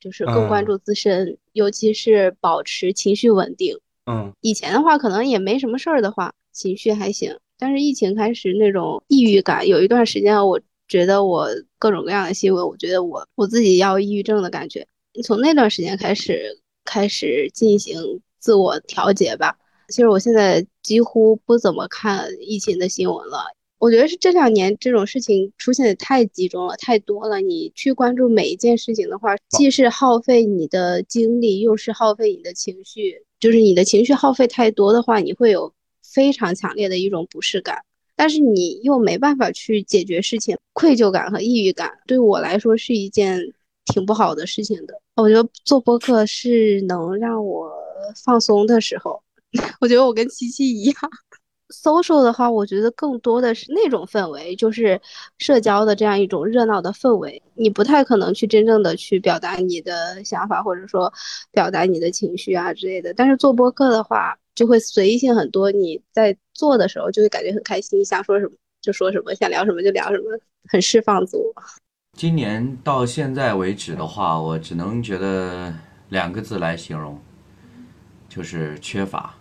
[0.00, 3.78] 就是更关注自身，尤其是保持情绪稳定。
[4.06, 7.36] 嗯，以前的话可能也没什么事儿的话，情绪还行。
[7.58, 14.86] 但是疫情开始那种抑郁感，有一段时间我觉得我各种各样的新闻，我觉得我我自己要抑郁症的感觉。
[15.24, 19.56] 从那段时间开始开始进行自我调节吧。
[19.88, 23.44] 其实我现在几乎不怎么看疫情的新闻了。
[23.78, 27.40] 我觉得是这两年这种事情出现的太集中了，太多了。
[27.40, 33.22] 你去关注每一件事情的话，既是耗费你的精力，又是耗费你的情绪。
[33.38, 35.72] 就是你的情绪耗费太多的话，你会有
[36.02, 37.82] 非常强烈的一种不适感，
[38.16, 43.38] 但是你又没办法去解决事情，愧疚感和抑郁感对我来说是一件
[43.84, 44.94] 挺不好的事情的。
[45.16, 47.70] 我觉得做播客是能让我
[48.24, 49.22] 放松的时候，
[49.80, 50.94] 我觉得我跟七七一样。
[51.68, 55.00] Social 的话，我觉得更多的是那种氛围，就是
[55.38, 57.42] 社交的这样一种热闹的氛围。
[57.54, 61.12] 你不太可能去真正的去表达你的想法，或者说
[61.50, 63.12] 表达你的情绪啊之类的。
[63.14, 65.70] 但是做播客的话，就会随意性很多。
[65.72, 70.38] 你在做的时候就会感觉很开心，想说什么就说什么，想聊什么就聊什么，
[70.70, 71.52] 很释放自我。
[72.16, 75.74] 今年到现在为止的话，我只能觉得
[76.08, 77.20] 两个字来形容，
[78.28, 79.34] 就是缺乏。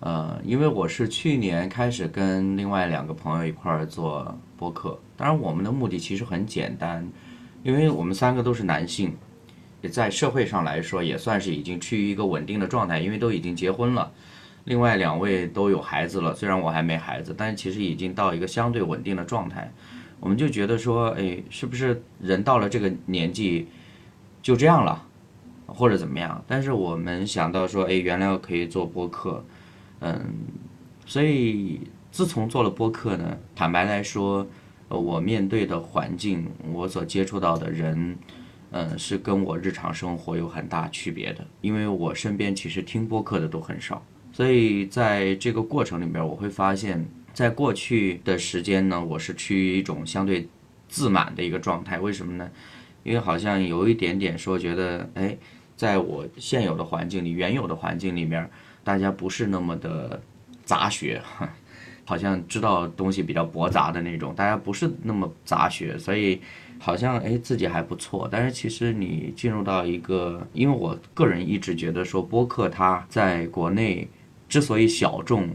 [0.00, 7.08] 呃，因为我是去年开始跟另外两个朋友一块儿做播客，当然我们的目的其实很简单，
[7.62, 9.16] 因为我们三个都是男性，
[9.80, 14.12] 也在社会上来说也算是已经趋于一个稳定的状态，因为都已经结婚了，
[14.64, 19.72] 另外两位都有孩子了，虽然我还没孩子，但是其实已经到一个相对稳定的状态，
[20.20, 23.66] 我们就觉得说，哎，是不是人到了这个年纪
[24.42, 25.02] 就这样了，
[25.64, 26.44] 或者怎么样？
[26.46, 29.42] 但是我们想到说，哎，原来可以做播客。
[30.00, 30.24] 嗯，
[31.06, 31.80] 所以
[32.10, 34.46] 自从做了播客呢，坦白来说，
[34.88, 38.16] 呃，我面对的环境，我所接触到的人，
[38.72, 41.46] 嗯，是跟我日常生活有很大区别的。
[41.62, 50.46] 因为我身边其实听播客的都很少，所以在这个过程里面，我会发现，在过去的时间呢，我是趋于一种相对
[50.88, 51.98] 自满的一个状态。
[51.98, 52.50] 为什么呢？
[53.02, 55.36] 因为好像有一点点说，觉得，哎，
[55.74, 58.48] 在我现有的环境里，原有的环境里面。
[58.86, 60.22] 大家不是那么的
[60.64, 61.20] 杂学，
[62.04, 64.32] 好像知道东西比较驳杂的那种。
[64.32, 66.40] 大家不是那么杂学，所以
[66.78, 68.28] 好像哎自己还不错。
[68.30, 74.08] 但是其实你进入到一个，因为我个人一直觉得说播客它在国内
[74.48, 75.48] 之所以小众，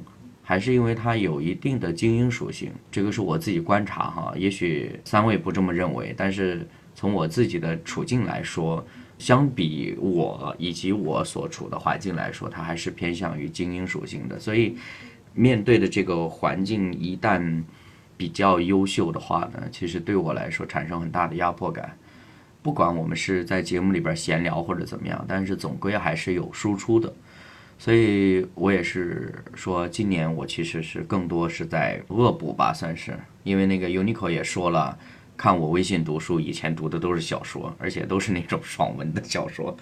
[0.43, 2.69] 还是因为它有一定的精英属性。
[2.91, 8.85] 这个是我自己观察哈，也许三位不这么认为，但是从我自己的处境来说。
[9.21, 14.39] 相比我以及我所处的环境来说，它还是偏向于精英属性的。
[14.39, 14.75] 所以，
[15.35, 17.61] 面对的这个环境一旦
[18.17, 21.95] 比较优秀的话呢，其实对我来说产生很大的压迫感。
[22.63, 27.13] 不管我们是在节目里边闲聊或者怎么样，但是总归还是有输出的。
[27.77, 33.15] 所以我也是说，今年我其实是更多是在恶补吧，算是。
[33.43, 34.97] 因为那个 Uniqlo 也说了。
[35.41, 39.75] 看我微信读书，以前读的都是小说，而且都是那种爽文的小说，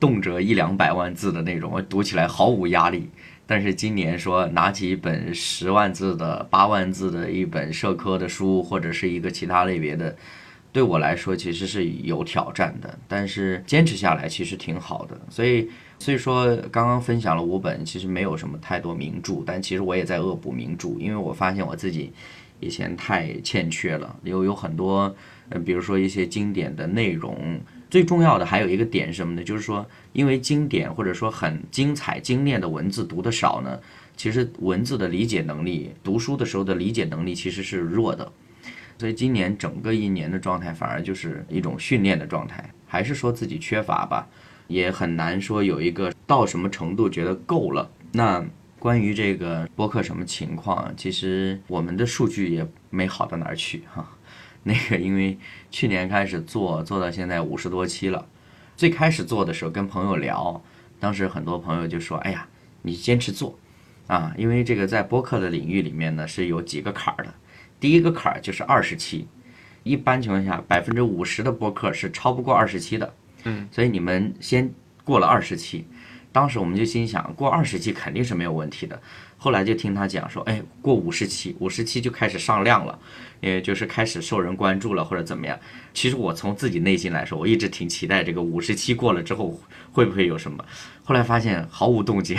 [0.00, 3.08] 动辄一两百万字的那种，我读起来毫无压力。
[3.46, 10.16] 但是今年说拿起一本十万字的、八万字的一本社科的书，或者是一个其他类别的，
[10.72, 12.98] 对我来说其实是有挑战的。
[13.06, 15.16] 但是坚持下来其实挺好的。
[15.30, 22.12] 所以，所以说刚刚分享了五本，其实没有什么太多名著，但其实我也在恶补名著，因为我发现我自己。
[22.60, 25.14] 以前太欠缺了，有有很多，
[25.48, 29.42] 呃，比如说一些经典的内容，最重要的还有一个点什么呢？
[29.42, 33.78] 就是说，因为经典或者说很精彩精炼的文字读得少呢，
[34.16, 38.30] 其实文字的理解能力，读书的时候的理解能力其实是弱的，
[38.98, 44.28] 所以今年整个一年的状态反而就是一种训练的状态，还是说自己缺乏吧，
[44.66, 48.44] 也很难说有一个到什么程度觉得够了，那。
[48.78, 54.08] 关于这个播客什么情况，其实我们的数据也没好到哪儿去哈。
[54.62, 55.38] 那个因为
[55.70, 58.26] 去年开始做，做到现在五十多期了。
[58.76, 60.62] 最开始做的时候跟朋友聊，
[61.00, 62.46] 当时很多朋友就说：“哎呀，
[62.82, 63.58] 你坚持做，
[64.06, 67.34] 啊，因为这个在播客的领域里面呢是有几个坎儿的。
[67.80, 69.26] 第一个坎儿就是二十期，
[69.82, 73.14] 一般情况下百分之五十的播客是超不过二十期的。
[73.44, 74.72] 嗯，所以你们先
[75.02, 75.86] 过了二十期，
[76.32, 79.00] 当时我们就心想过二十期肯定是没有问题的。
[79.40, 82.98] 后来就听他讲说，哎，过五十期，五十期就开始上量了，
[83.40, 85.56] 也就是开始受人关注了或者怎么样。
[85.94, 89.60] 其实我从自己内心来说，我一直挺期待这个五十期过了之后
[89.92, 90.64] 会不会有什么。
[91.04, 92.36] 后来发现毫无动静，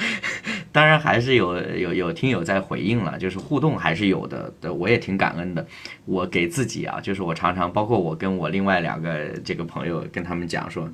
[0.70, 5.66] 当然还是有有有听友在回应了，就是互动还是有的，的我也挺感恩的。
[6.04, 10.86] 我给自己啊，就是我常常包括我跟我另外两个这个朋友跟他们讲说，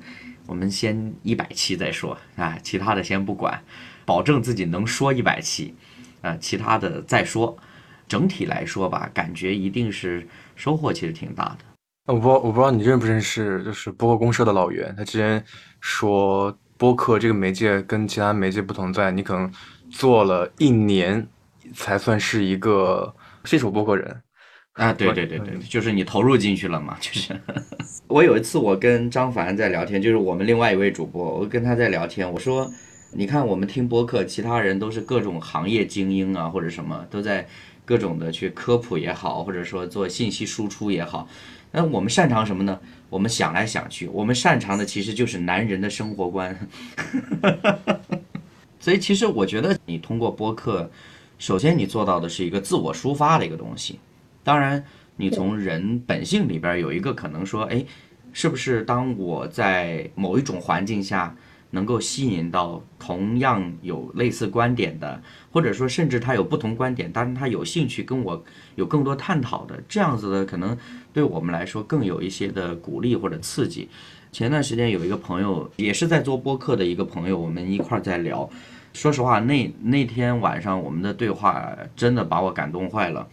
[0.45, 3.63] 我们先一百期再说啊，其他的先不管，
[4.05, 5.73] 保证自己能说一百期，
[6.21, 7.57] 啊，其他的再说。
[8.05, 11.59] 整体来说吧，感觉一定是收获其实挺大的。
[12.07, 15.43] 我不我不知道你认不认识，就是播客公社的老袁，他之前
[15.79, 19.51] 说播客这个媒介跟其他媒介不同在，你可能
[19.89, 21.25] 做了一年
[21.73, 23.15] 才算是一个
[23.45, 24.21] 新手播客人。
[24.73, 27.39] 啊，对对对对，就是你投入进去了嘛，就是。
[28.07, 32.71] 我有一次我跟张凡在聊天，就是我们另外一位主播，我跟他在聊天，我说，
[33.11, 37.47] 你看我们听播客，其他人都是各种行业精英啊，或者什么都在
[37.85, 41.27] 各种的去科普也好，或者说做信息输出也好。
[41.71, 42.79] 那我们擅长什么呢？
[43.09, 46.55] 我们想来想去，我们擅长的其实就是男人的生活观。
[48.79, 50.89] 所以其实我觉得你通过播客，
[51.37, 53.99] 首先你做到的是一个自我抒发的一个东西。
[54.43, 54.83] 当然，
[55.15, 57.85] 你从人本性里边有一个可能说，哎，
[58.31, 61.35] 是不是当我在某一种环境下？
[61.75, 65.19] 能够吸引到同样有类似观点的，
[65.51, 68.43] 或者说甚至他有不同观点，但是他有兴趣跟我
[68.75, 70.77] 有更多探讨的，这样子的可能
[71.11, 73.89] 对我们来说更有一些的鼓励或者刺激。
[74.31, 78.47] 前段时间有一个朋友也是在做播客的一个朋友，我们一块儿在聊。
[78.93, 83.27] 说实话，那那天晚上我们的对话真的把我感动坏了，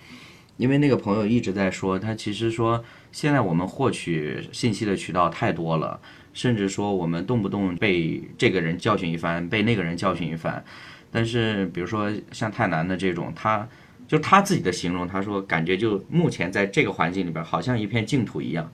[0.60, 5.98] 因为那个朋友一直在说，他其实说现在我们获取信息的渠道太多了。
[6.32, 10.62] 甚至说我们动不动被这个人教训一番，被那个人教训一番。
[11.10, 13.66] 但是比如说像泰南的这种，他
[14.06, 18.70] 就他自己的形容，他说感觉就目前在这个环境里边，好像一片净土一样。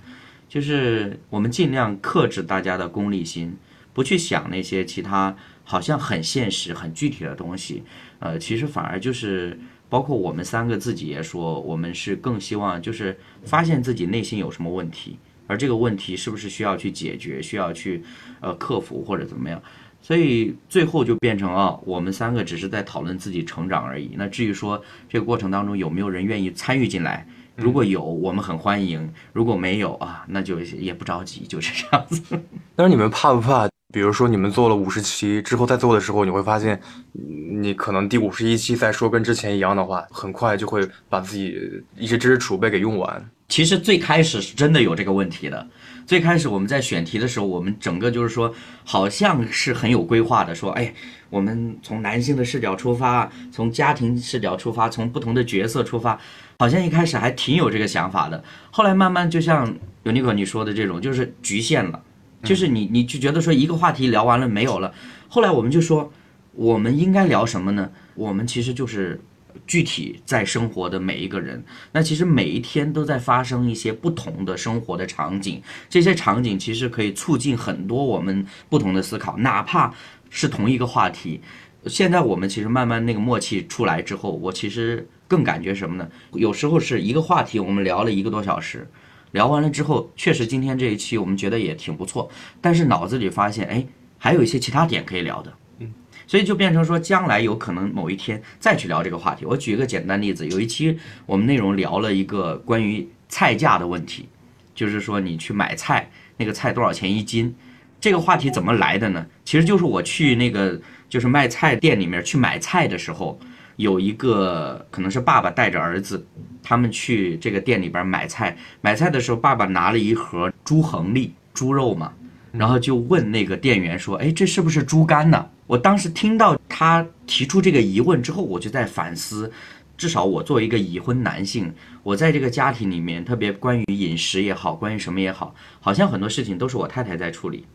[0.49, 3.57] 就是我们尽量克制大家的功利心，
[3.95, 5.35] 不去想那些其他
[5.65, 7.85] 好像很现实、很具体的东西。
[8.19, 9.59] 呃，其实反而就是
[9.97, 15.17] 包括我们三个自己也说，我们是更希望就是发现自己内心有什么问题。
[15.47, 18.03] 而这个问题是不是需要去解决，需要去
[18.41, 19.59] 呃克服或者怎么样？
[20.03, 24.11] 所以最后就变成啊，我们三个只是在讨论自己成长而已。
[24.17, 27.27] 那至于说这个过程当中有没有人愿意参与进来，
[27.57, 29.01] 如果有，我们很欢迎；
[29.33, 32.23] 如果没有啊，那就也不着急，就是这样子。
[32.77, 33.69] 但是你们怕不怕？
[33.93, 36.79] 比如说你们做了五十期之后再做的时候，你会发现，
[37.13, 41.57] 你可能第五十一期再说跟之前一样的话，很快就会把自己
[41.97, 43.31] 一些知识储备给用完。
[43.49, 45.67] 其实最开始是真的有这个问题的。
[46.05, 48.53] 最开始我们在选题的时候，我们整个就是说，
[48.85, 50.93] 好像是很有规划的，说，哎，
[51.31, 56.21] 我们从男性的视角出发，从家庭视角出发，从不同的角色出发，
[56.59, 58.43] 好像一开始还挺有这个想法的。
[58.71, 62.03] 后来慢慢就像尤尼可你说的这种，就是局限了，
[62.43, 64.93] 就是你你就觉得说一个话题聊完了没有了。
[65.29, 66.13] 后来我们就说，
[66.53, 67.91] 我们应该聊什么呢？
[68.15, 69.21] 我们其实就是。
[69.67, 79.93] 具体在生活的每一个人，那其实每一天都在发生一些不同的生活的场景，这些场景其实可以促进很多我们不同的思考，哪怕
[80.29, 81.41] 是同一个话题。
[81.89, 86.09] 现在我们其实慢慢那个默契出来之后，我其实更感觉什么呢？
[86.33, 88.89] 有时候是一个话题，我们聊了一个多小时，
[89.33, 92.31] 聊完了之后，确实今天这一期我们觉得也挺不错，
[92.61, 93.87] 但是脑子里发现，哎，
[94.19, 95.53] 还有一些其他点可以聊的。
[95.81, 95.93] 嗯
[96.29, 99.45] 所以就变成说，将来有可能某一天再去聊这个话题。
[99.45, 104.29] 我举一个简单例子，有一期我们内容聊了一个关于菜价的问题，
[104.75, 107.55] 就是说你去买菜，那个菜多少钱一斤？
[108.01, 109.25] 这个话题怎么来的呢？
[109.45, 113.39] 其实就是我去那个就是卖菜店里面去买菜的时候，
[113.77, 116.27] 有一个可能是爸爸带着儿子，
[116.63, 122.13] 他们去这个店里边买菜，买菜的时候爸爸拿了一盒猪横粒猪肉嘛，
[122.53, 129.51] 然后就问那个店员说：“哎，这是不是猪肝呢？”我当时听到他提出这个疑问之后，我就在反思，
[129.97, 137.67] 至少我作为一个已婚男性，我在这个家庭里面，特别关于饮食也好，关于什么也好，好像很多事情都是我太太在处理，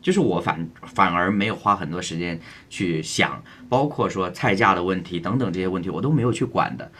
[0.00, 2.38] 就是我反反而没有花很多时间
[2.68, 6.90] 去想，包括说菜价的问题等等这些问题，我都没有去管的。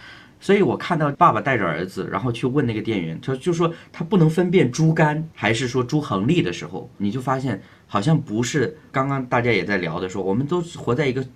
[0.41, 7.61] 所以我看到爸爸带着儿子，然后去问那个店员，他就说他不能分辨猪肝还是说猪横粒的时候，你就发现。
[7.91, 11.27] 好像不是刚刚大家也在聊的说，我们都活在一个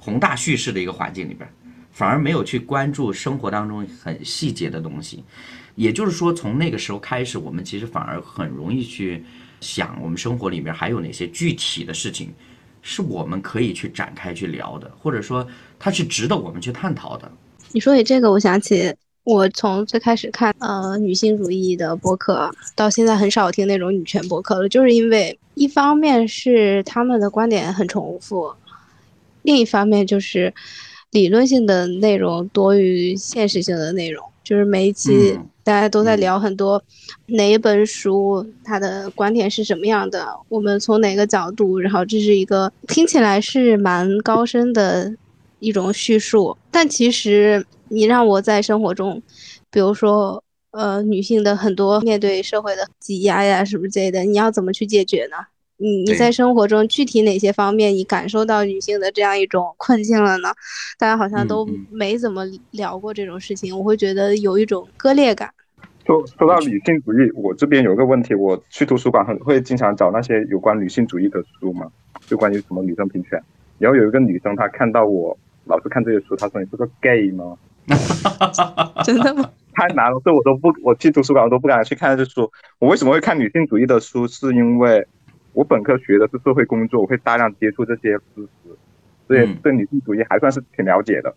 [0.00, 1.48] 宏大叙事的一个环境里边，
[1.92, 5.22] 反而没有去关注生活当中很细节的东西。
[5.76, 9.24] 也就是说，从那个时候开始，我们其实反而很容易去
[9.60, 12.32] 想，我们生活里面还有哪些具体的事情
[12.82, 15.46] 是我们可以去展开去聊的，或者说
[15.78, 17.30] 它是值得我们去探讨的。
[17.72, 28.52] 你说起这个，我想起我从最开始看呃女性主义的播客，到现在很少听那种女权播客了，就是因为一方面是他们的观点很重复，
[29.42, 30.52] 另一方面就是
[31.10, 36.82] 理论性的内容多于现实性的内容，就是每一期大家都在聊很多
[37.26, 45.14] 哪一本书它的观点是什么样的，我们从哪个角度，然后这是一个听起来是蛮高深的。
[45.62, 49.22] 一种叙述，但其实你让我在生活中，
[49.70, 55.36] 比如说，呃，女性的很多面对社会的挤压呀，什么之类的，你要怎么去解决呢？
[55.82, 60.50] 你你在生活中具体哪些方面你感受到女性的这样一种困境了呢？
[60.98, 65.50] 大家好像都没怎么聊过这种事情，我会觉得有一种割裂感。
[66.04, 71.90] 说说到女性主义，我这边有个问题，我去图书馆很会经常找那些有关女性主义的书嘛，
[72.26, 73.42] 就关于什么女生平权。
[73.78, 75.36] 然后有一个女生她看到我。
[75.66, 77.56] 老是看这些书，她说你是个 gay 吗？
[79.04, 79.48] 真的吗？
[79.74, 82.50] 太难了，所以我都不，我去图书馆我都不敢去看这书。
[82.80, 84.26] 我为什么会看女性主义的书？
[84.26, 85.06] 是因为
[85.52, 88.76] 我本科学的是社会工作，我会大量接触这些知识，
[89.26, 91.34] 所以对女性主义还算是挺了解的，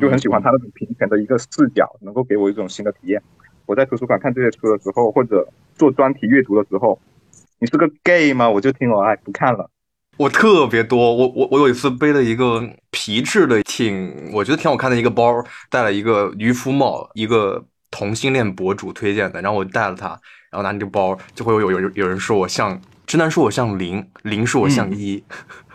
[0.00, 3.22] 就很喜欢他那种平权的一个视角，能够给我一种新的体验。
[3.66, 6.98] 我在图书馆看这些书的时候，或者做专题阅读的时候，
[7.58, 8.48] 你是个 gay 吗？
[8.48, 9.68] 我就听我哎不看了。
[10.16, 20.08] 我特别多，我我我有一次背了一个皮质的，挺我觉得挺好看的一个包，带了一个渔夫帽，一个同性恋博主推荐的，然后我带了它，
[20.50, 25.20] 然后拿那个包，就会有有有有人说我像直男说我像零，零说我像一，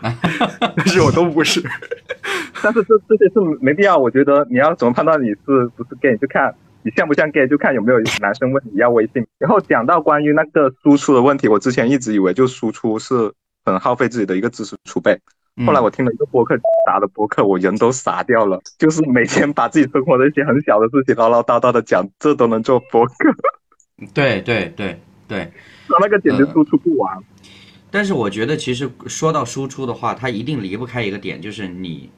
[0.00, 1.60] 但是我都不是，
[2.62, 9.26] 但是这这些是没必要，我觉得你要怎么判断你是不是 gay，就看你像不像 gay，就看有没有男生问你要微信。
[9.38, 13.30] 然后讲到关于那个输出的问题，我之前一直以为就输出是。
[13.66, 15.18] 很耗费自己的一个知识储备。
[15.64, 16.54] 后来我听了一个播客，
[16.86, 18.60] 打的播客，我人都傻掉了。
[18.78, 23.14] 就是每天把自己生活的一些很小的事情唠唠叨叨的讲，这都能做播客。
[24.12, 25.00] 对对对对，
[25.88, 27.18] 他那个简直输出不完。
[27.90, 32.10] 但是我觉得，其实说到输出的话，它一定离不开一个点，就是你，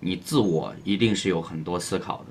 [0.00, 2.26] 你自我一定是有很多思考的。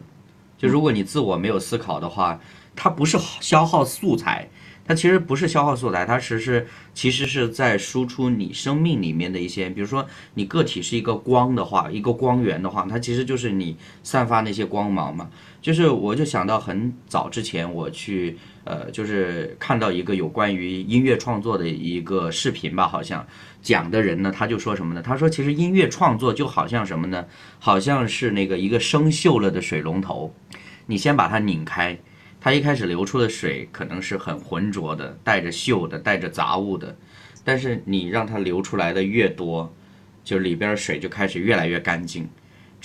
[0.58, 2.40] 就如果你自我没有思考的话，
[2.76, 4.50] 它不是消耗素材。
[4.88, 10.06] 它其实不是消耗素材，它只是其实是在输出你生命里面的一些，比如说
[10.36, 15.28] 你个体是一个光的话，一个光源的话，它其实就是你散发那些光芒嘛。
[15.66, 23.26] 就是我就想到很早之前我去呃，就是看到一个有关于音乐创作的一个视频吧，好像
[23.63, 25.01] 讲的人呢，他就说什么呢？
[25.01, 27.26] 他说其实音乐创作就好像什么呢？
[27.57, 30.32] 好像是那个一个生锈了的水龙头，
[30.86, 31.97] 你先把它拧开。
[32.39, 36.95] 它一开始流出的水可能是很浑浊的，带着锈的，带着杂物的，
[37.43, 39.74] 但是你让它流出来的越多，
[40.24, 42.30] 就里边水就开始越来越干净。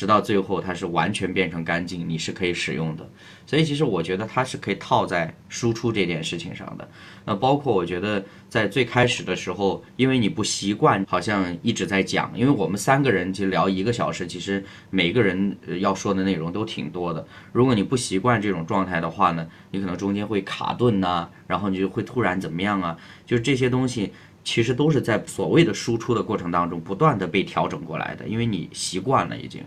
[0.00, 3.06] 直到最后，它是完全变成干净，你是可以使用的。
[3.44, 6.88] 所以，其实我觉得它是可以套在输出这件事情上的。
[7.26, 12.32] 那包括我觉得在最开始的时候，因为你不习惯，好像一直在讲。
[12.34, 17.26] 因为我们三个人其实聊一个小时，其实每个人要说的内容都挺多的。
[17.52, 22.96] 如果你不习惯这种状态的话呢，你可能中间会卡顿呐，然后你就会突然怎么样啊？
[23.26, 29.62] 就是这些东西其实都是在所谓的输出的过程当中不断的被调整过来的，因为你习惯了已经。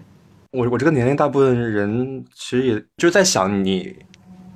[0.54, 3.95] 我我这个年龄，大部分人其实也就是在想，你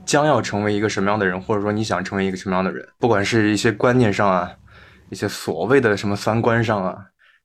[0.06, 4.52] 将要成为一个什么样的人，或者说你想成为一个什么样的人，不管是一些观念上啊，
[5.10, 6.96] 一些所谓的什么三观上啊，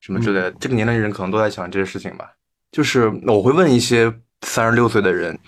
[0.00, 2.30] 什么之类的，这个年龄人可能都在想这些事情吧。
[2.70, 5.38] 就是我会问一些三十六岁的人，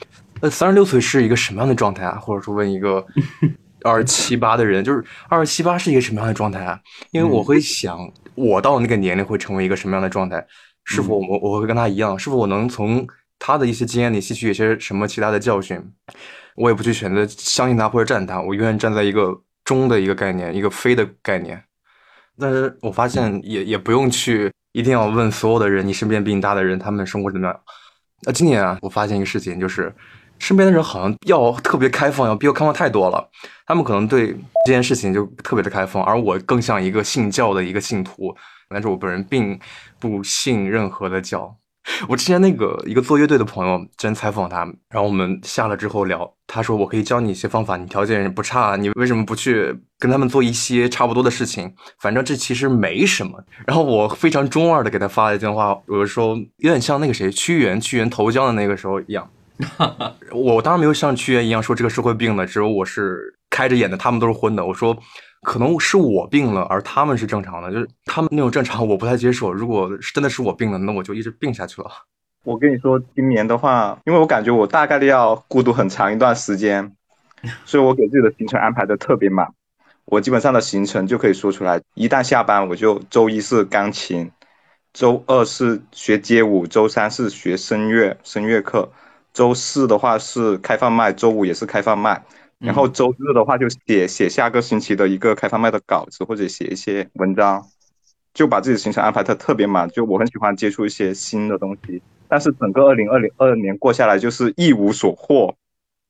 [0.41, 2.19] 呃，三十六岁是一个什么样的状态啊？
[2.19, 3.05] 或者说问一个
[3.85, 6.81] 二十七八的人，就是二十七八是一个什么样的状态啊？
[7.11, 7.99] 因为我会想，
[8.35, 10.43] 我到那个年龄会成为一个什么样的状态。
[10.85, 12.19] 是否我我会跟他一样？
[12.19, 13.07] 是否我能从
[13.39, 15.83] 他的一些经验里吸取一些什么其他的教训？
[16.57, 21.61] 我也不去选择相信他或者站他，我永远站在一个中的一个概念，一个非的概念。
[22.39, 27.61] 但是我发现也也不用去一定要问所有的人，你身边比你大的人，他们生活怎么样？
[28.23, 29.95] 那今年啊，我发现一个事情，就是
[30.39, 33.29] 身边的人好像要特别开放，要比我开放太多了。
[33.67, 34.29] 他们可能对
[34.67, 38.35] 这件事情就特别的开放，而我更像一个信教的一个信徒。
[38.75, 39.59] 但是我本人并
[40.01, 41.57] 不信任何的教，
[42.09, 51.73] 我之前那个一个做乐队的朋友，之前采访他，然后我们下了之后聊，他说我可以教你一些方法，你条件不差，你为什么不去跟他们做一些差不多的事情？
[52.01, 53.39] 反正这其实没什么。
[53.67, 59.31] 然后我非常中二的给他发了一电话，我就说有点像那个谁屈原，屈原投江的那个时候一样。
[60.33, 64.65] 我当然没有像屈原一样说这个是会病的，只有我是开着眼的，他们都是昏的。
[64.65, 64.97] 我说。
[65.45, 69.53] 可能是我病了，而他们是正常的，就是他们那种正常我不太接受。
[69.53, 71.89] 如果真的是我病了，那我就一直病下去了。
[72.43, 76.97] 我跟你说，今年的话，因为我感觉我大概率要孤独很长一段时间，
[77.65, 79.47] 所以我给自己的行程安排的特别满。
[80.07, 84.31] 我基本上的行程就可以说出来：一旦下班，我就周一是钢琴，
[84.93, 88.91] 周二是学街舞，周三是学声乐声乐课，
[89.33, 92.23] 周四的话是开放麦，周五也是开放麦。
[92.59, 97.63] 然后周日的话就写写下个星期的一个开放麦的稿子，或者写一些文章，
[98.33, 99.89] 就把自己的行程安排的特别满。
[99.91, 105.55] 就我很喜欢接触一些新的东西，但是整个二零二零二年过下来就是一无所获，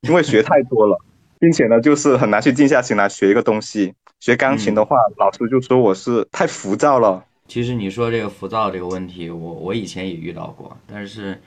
[0.03, 0.97] 因为学太多了，
[1.38, 3.95] 并且呢就是很难去静下心来学一个东西。
[4.20, 7.24] 学钢琴的话，老师就说我是太浮躁了。
[7.49, 11.40] 其实你说这个浮躁这个问题，我我以前也遇到过，但是。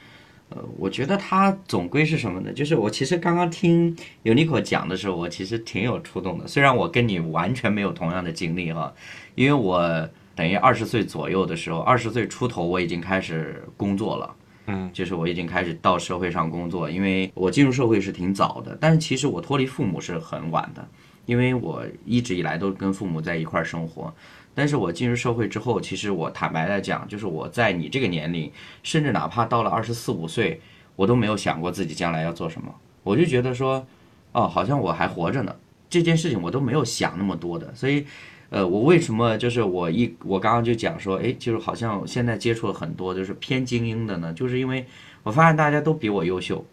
[0.49, 2.53] 呃，我觉得他总归是什么呢？
[2.53, 3.93] 就是我其实刚刚听
[4.23, 6.47] 尤尼可讲的时候，我其实挺有触动的。
[6.47, 8.93] 虽然我跟你完全没有同样的经历哈，
[9.35, 14.35] 因为我等于二十岁左右的时候，二十岁出头我已经开始工作了，
[14.67, 16.89] 嗯，就是我已经开始到社会上工作。
[16.89, 20.87] 因为我进入社会是挺早的，但是其实我脱离父母是很晚的，
[21.25, 24.13] 因为我一直以来都跟父母在一块儿生活。
[24.57, 28.51] 但是我进入社会之后，其实我坦白来讲，就是我在你这个年龄，
[28.81, 30.59] 甚至哪怕到了二十四五岁，
[30.95, 32.73] 我都没有想过自己将来要做什么。
[33.03, 33.85] 我就觉得说，
[34.31, 35.55] 哦，好像我还活着呢，
[35.91, 37.71] 这件事情我都没有想那么多的。
[37.75, 38.03] 所以，
[38.49, 44.87] 呃，我为什么就是我一我刚刚就讲说，哎，就是好像现在接触了很多就是偏精英的呢，就是因为
[45.21, 46.65] 我发现大家都比我优秀，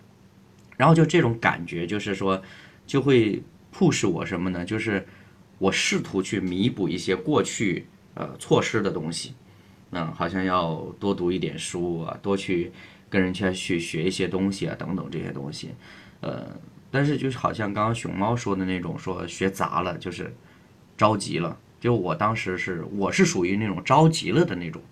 [0.78, 2.41] 然后就这种感觉就是说，
[2.87, 4.64] 就会促使我什么呢？
[4.64, 5.07] 就是。
[5.65, 9.33] 我试图去弥补一些过去呃错失的东西，
[9.93, 12.71] 嗯，好像要多读一点书啊，多去
[13.09, 15.71] 跟人家去学一些东西啊，等等这些东西，
[16.21, 16.55] 呃，
[16.91, 20.31] 但是就是好像刚刚熊猫说的那种，说学杂了就是
[20.99, 24.83] 着急了，就我当时是我是属于那种着急了的那种，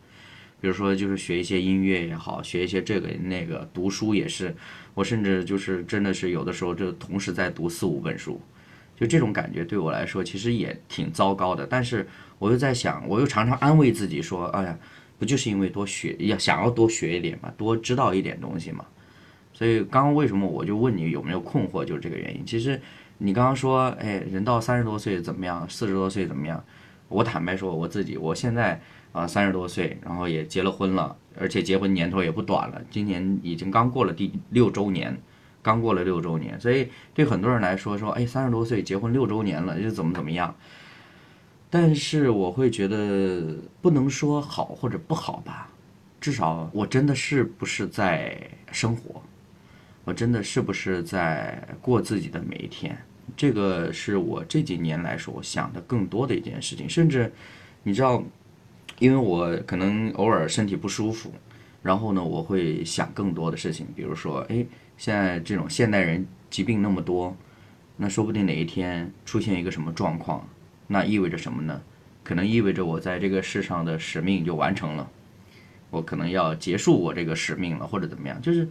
[0.58, 4.56] 比如说就是学一些音乐也好，学一些这个那个，读书也是，
[4.94, 8.40] 我甚至就是真的是有的时候就同时在读四五本书。
[8.96, 11.66] 就这种感觉对我来说，其实也挺糟糕的。
[11.66, 12.06] 但是
[12.38, 14.78] 我又在想，我又常常安慰自己说：“哎呀，
[15.18, 18.84] 不就是因为多学，要想要多学一点嘛，多知道一点东西嘛。”
[19.52, 22.44] 所以刚刚为什么我就问你有没有困惑，就是这个原因。
[22.46, 22.80] 其实
[23.18, 26.62] 你刚刚说，哎，人到三十多岁怎么样，四十多岁怎么样？
[27.08, 28.80] 我坦白说，我自己，我现在
[29.12, 35.20] 啊三十多岁，然后也结了婚了，而且结婚年头也不短了，今年已经刚过了第六周年。
[35.62, 40.52] 刚过了六周年，所以对很多人来说，说哎，三十多岁结婚六周年了，又怎么怎么样？
[41.70, 45.70] 但是我会觉得不能说好或者不好吧，
[46.20, 48.36] 至少我真的是不是在
[48.72, 49.22] 生活，
[50.04, 52.98] 我真的是不是在过自己的每一天？
[53.36, 56.88] 这个是我这几年来说我想的更多的一件事情。
[56.88, 57.32] 甚至
[57.84, 58.22] 你知道，
[58.98, 61.32] 因为我可能偶尔身体不舒服，
[61.82, 64.66] 然后呢，我会想更多的事情，比如说哎。
[64.96, 67.36] 现在这种现代人疾病那么多，
[67.96, 70.48] 那说不定哪一天出现一个什么状况，
[70.86, 71.82] 那意味着什么呢？
[72.22, 75.10] 可能意味着我在这个世上的使命就完成了，
[75.90, 78.40] 我可能要结束我这个使命了，或者怎么样？
[78.40, 78.68] 就是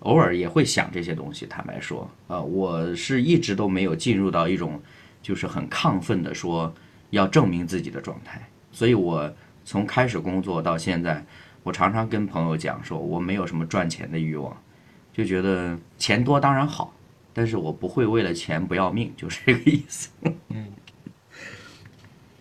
[0.00, 1.44] 偶尔也会想这些东西。
[1.46, 4.80] 坦白说，啊，我是一直都没有进入到一种
[5.20, 6.72] 就是很亢奋的说
[7.10, 8.40] 要证明自己的状态。
[8.70, 9.32] 所以我
[9.64, 11.24] 从开始工作到现在，
[11.64, 14.56] 我常常跟朋友讲说，我没有什么赚钱的欲望。
[15.12, 16.94] 就觉得钱多当然好，
[17.32, 20.08] 但是我不会为了钱不要命， 就是这个意思。
[20.48, 20.72] 嗯，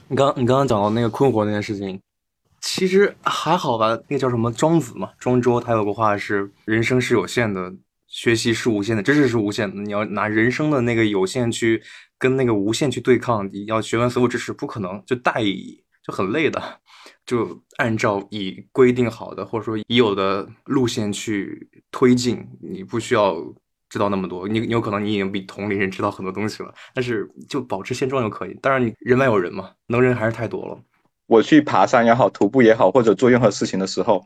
[0.07, 1.99] 你刚你刚刚讲到那个困惑那件事情，
[2.61, 3.89] 其实还好吧。
[4.07, 7.73] 那个叫什么庄子嘛，庄周他有个话是：人生是有限的，
[8.07, 9.81] 学习是无限的，知识是无限的。
[9.81, 11.81] 你要拿人生的那个有限去
[12.17, 16.80] 跟那个无限去对抗，你要学完所有知识不可能，就大意就很累的。
[17.25, 23.35] 就按照已规定好的或者说已有的路线去推进，你不需要
[23.89, 24.47] 知道那么多。
[24.47, 28.53] 你你有可能你已经比同龄人知道很多东西了，但是就保持现状就可以。
[28.61, 30.77] 当然，你人外有人嘛，能人还是太多了。
[31.27, 34.25] 我去爬山也好，徒步也好，或者做任何事情的时候，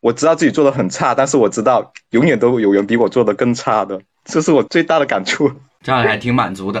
[0.00, 5.50] 我知道自己做的很差，但是我知道永远都有人比我做的更差的，这是我最大的感触。
[5.82, 6.80] 这样还挺满足的。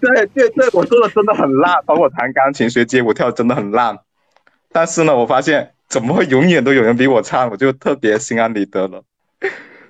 [0.00, 3.98] 对对对，我做的真的很烂，包括弹钢琴、学街舞、跳真的很烂。
[4.78, 7.48] 但是呢，我发现怎么会永远都有人比我差？
[7.48, 9.02] 我就特别心安理得了。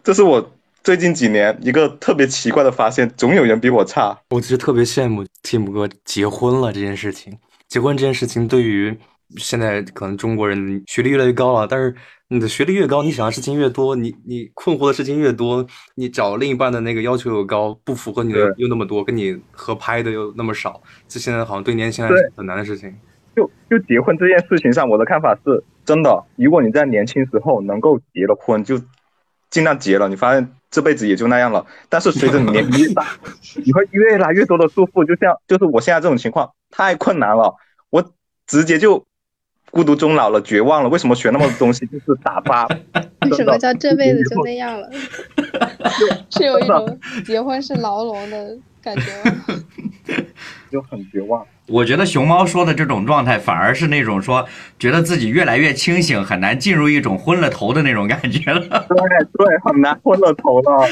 [0.02, 0.50] 这是我
[0.82, 4.18] 最近几年一个特别奇怪的发现，总有人比我差。
[4.30, 7.36] 我其实特别羡慕 Tim 哥结婚了这件事情。
[7.68, 8.96] 结婚这件事情对于
[9.36, 11.94] 现在可能中国人学历越来越高了，但是
[12.28, 15.66] 你的学历越高，你想的事情越多，你你困惑的事情越多，
[15.96, 22.96] 你找另一半的那个要求又高，不符合你的又那么多，跟你合拍的又那么少，这现在好像对年轻人很难的事情。
[23.38, 28.80] 就就结婚这件事情上，我的看法是真的，如果你在年轻时候能够结了婚，就
[29.50, 31.64] 尽量结了，你发现这辈子也就那样了。
[31.88, 33.06] 但是随着你年纪越大，
[33.64, 37.54] 你会越来越多的束缚，就像就是我现在这种情况太困难了，
[37.90, 38.12] 我
[38.46, 39.04] 直接就。
[39.70, 40.88] 孤独终老了，绝望了。
[40.88, 42.66] 为什么学那么多东西就是打发？
[43.20, 44.88] 为什么叫这辈子就那样了？
[46.30, 49.62] 是有一种结婚是牢笼的感觉吗？
[50.70, 51.46] 就很绝望。
[51.66, 54.46] 我觉得熊猫说的这种状态，反而是那种说
[54.78, 58.60] 觉得自己越来越清醒，很难进入一种昏了头的那种感觉了。
[58.60, 58.98] 对
[59.46, 60.88] 对，很难昏了头了。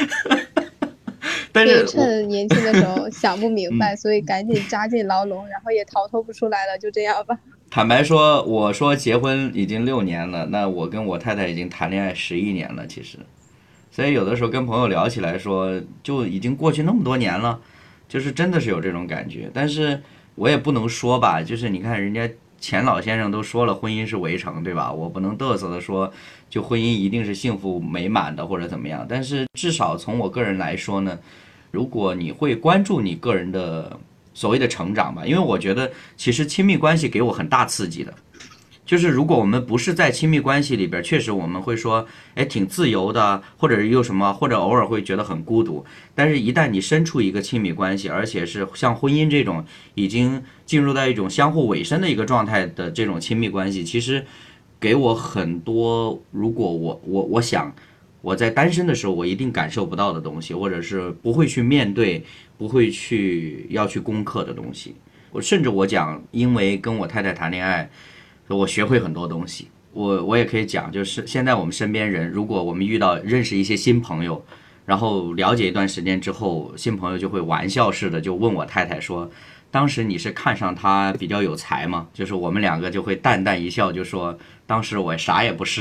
[1.50, 7.36] 但是趁年轻的时候想不明白，所以赶紧扎进牢笼，然后也逃脱不出来了，就这样吧。
[7.68, 13.18] 坦白说，我说结婚已经六年了，那我跟我太太已经谈恋爱十一年了，其实，
[13.96, 17.58] 所以有的时候跟朋友聊起来说，就已经过去那么多年了，
[18.06, 19.50] 就是真的是有这种感觉。
[19.54, 19.98] 但是
[20.34, 22.28] 我也不能说吧，就是你看人家
[22.60, 24.92] 钱老先生都说了，婚姻是围城，对吧？
[24.92, 26.12] 我不能嘚瑟的说，
[26.50, 29.06] 就婚姻一定是幸福美满的或者怎么样。
[29.08, 31.18] 但是至少从我个人来说呢，
[31.70, 33.98] 如果你会关注你个人的。
[34.38, 38.12] 所谓的成长吧，因为我觉得其实亲密关系给我很大刺激的，
[38.86, 42.06] 就是如果我们不是在亲密关系里边，确实我们会说，
[42.36, 45.84] 哎，挺自由的，或者又什么，或者偶尔会觉得很孤独。
[46.14, 49.64] 但是，一旦你身处一个亲密关系，而且是像婚姻这种
[49.94, 54.24] 已经进入到一种相互委身的一个状态的这种亲密关系，其实
[54.80, 56.22] 给我很多。
[56.30, 57.74] 如果我我我想
[58.22, 62.24] 我在单身的时候，我一定感受不到的东西，或者是不会去面对。
[62.58, 64.94] 不会去要去攻克的东西，
[65.30, 67.90] 我甚至我讲，因为跟我太太谈恋爱，
[68.48, 69.68] 我学会很多东西。
[69.92, 74.44] 我我也可以讲，就是现在我们身边人，如果我们遇到认识一些新朋友，
[74.84, 79.30] 然后了解一段时间之后，新朋友就会玩笑似的就问我太太说，
[79.70, 82.06] 当时你是看上他比较有才吗？
[82.12, 85.80] 就是我们两个就会淡淡一笑，就说当时我啥也不是。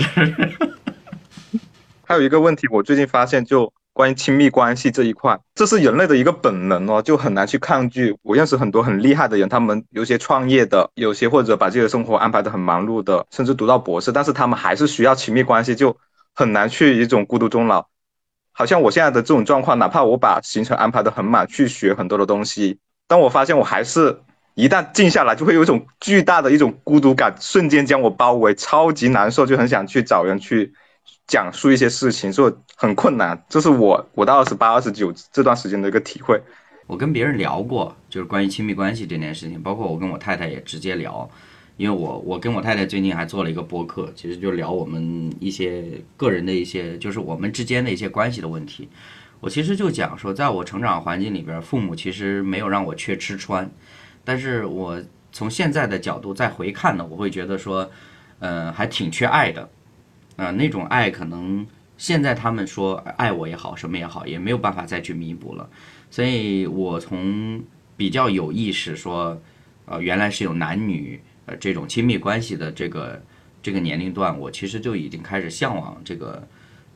[2.07, 3.72] 还有一个问题，我最近发现就。
[3.96, 8.14] 关于亲密关系这一块，这是人类的一个本能哦，就很难去抗拒。
[8.24, 15.96] 我认识很多很厉害的人，他们有些创业的，有些或者把自己的生活安排的很忙碌的，甚至读到博士，但是他们还是需要亲密关系，就
[16.34, 17.88] 很难去一种孤独终老。
[18.52, 24.20] 好像我现在的这种状况，哪怕我把行程安排的很满，去学很多的东西，但我发现我还是
[24.56, 30.74] 一旦静下来，就会有一种巨大的一种孤独感，瞬间将我包围，超级难受，就很想去找人去。
[31.28, 33.45] 讲述一些事情，所以很困难。
[33.49, 36.41] 这是我我到二十八、二十九这段时间的一个体会。
[36.88, 41.28] 我跟别人聊过，就是关于亲密关系这件事情，包括我跟我太太也直接聊，
[41.78, 45.84] 因为我我跟我太太最近还做了一个播客，其实就聊我们一些
[46.16, 48.88] 个人的一些，就是我们之间的一些关系的问题。
[49.39, 53.68] 我其实就讲说，在我成长环境里边，父母其实没有让我缺吃穿，
[54.24, 55.01] 但是我
[55.32, 57.89] 从现在的角度再回看呢，我会觉得说，
[58.39, 59.68] 嗯，还挺缺爱的。
[60.36, 61.66] 啊，那种爱可能
[61.98, 65.70] 现在他们说爱我也好，什么也好，也没有办法再去弥补了。
[66.12, 67.64] 所以我从
[67.96, 69.42] 比较有意识说，
[69.86, 73.24] 呃，原来是有男女呃这种亲密关系的这个
[73.64, 76.46] 这个年龄段，我其实就已经开始向往这个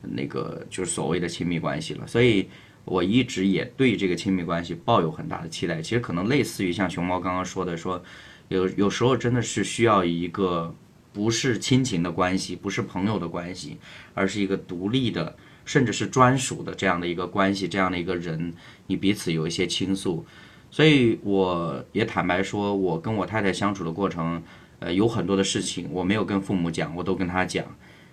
[0.02, 2.06] 那个就是所谓的亲密关系了。
[2.06, 2.46] 所以
[2.84, 5.80] 我一直也对这个亲密关系抱有很大的期待。
[5.80, 8.02] 其实可能类似于像熊猫刚刚说的，说
[8.48, 10.74] 有有时候真的是需要一个。
[11.20, 13.76] 不是亲情的关系，不是朋友的关系，
[14.14, 18.54] 而是一个独立的，甚至是专属的这样的一个关系，这样的一个人，
[18.86, 20.24] 你彼此有一些倾诉。
[20.70, 24.42] 所以我也坦白说，我跟我太太相处的过程，
[24.78, 27.66] 呃，有很多的事情我没有跟父母讲，我都跟她讲。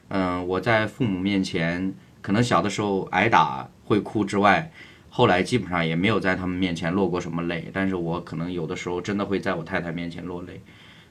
[0.10, 4.70] 嗯，我在父母面前，可能小的时候挨打会哭之外，
[5.10, 7.70] 后来基本上也没有在他们面前落过什么泪。
[7.72, 10.62] 但是我可能有的时候真的会在我太太面前落泪。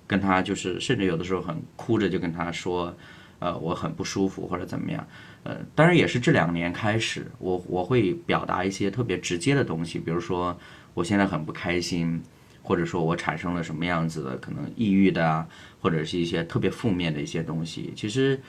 [0.07, 2.97] 跟他就是，甚至有的时候很哭着就跟他说，
[3.39, 5.07] 呃，我很不舒服或者怎么样，
[5.43, 10.57] 呃，当然也是这两年开始，我我会表达一些特别直接的东西，比如说
[10.95, 12.23] 我现在很不开心，
[12.63, 15.47] 或者说我产生了什么样子的可能抑郁的啊，
[15.81, 17.93] 或者是一些特别负面的一些东西。
[17.95, 18.41] 其实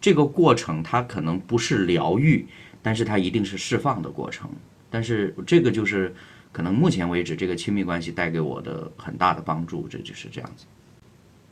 [0.00, 2.46] 这个过程它可能不是疗愈，
[2.82, 4.50] 但是它一定是释放的过程。
[4.90, 6.14] 但是这个就是
[6.52, 10.66] 可能目前为止这个亲密关系带给我的很大的帮助，这就是这样子。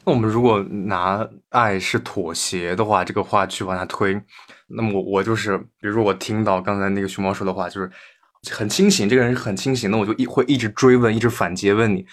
[0.04, 4.20] 那我们如果拿爱是妥协的话，这个话去往下推，
[4.66, 7.88] 那么我我就是，比如说我听到刚才那个熊猫说的话，就是
[8.50, 12.04] 很清醒，这个人很清醒，那我就一会一直追问，一直反诘问你，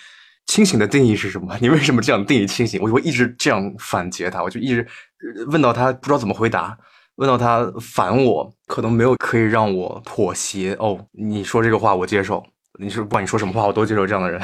[0.46, 1.58] 清醒的定义是什么？
[1.62, 2.80] 你为什么这样定义清醒？
[2.80, 4.88] 我就会一直这样反诘他，我就一直
[5.48, 6.78] 问到他不知道怎么回答，
[7.16, 10.76] 问到他烦我，可能没有可以让我妥协。
[10.76, 12.46] 哦，你说这个话我接受，
[12.80, 14.40] 你是不管你说什么话我都接受这样的人。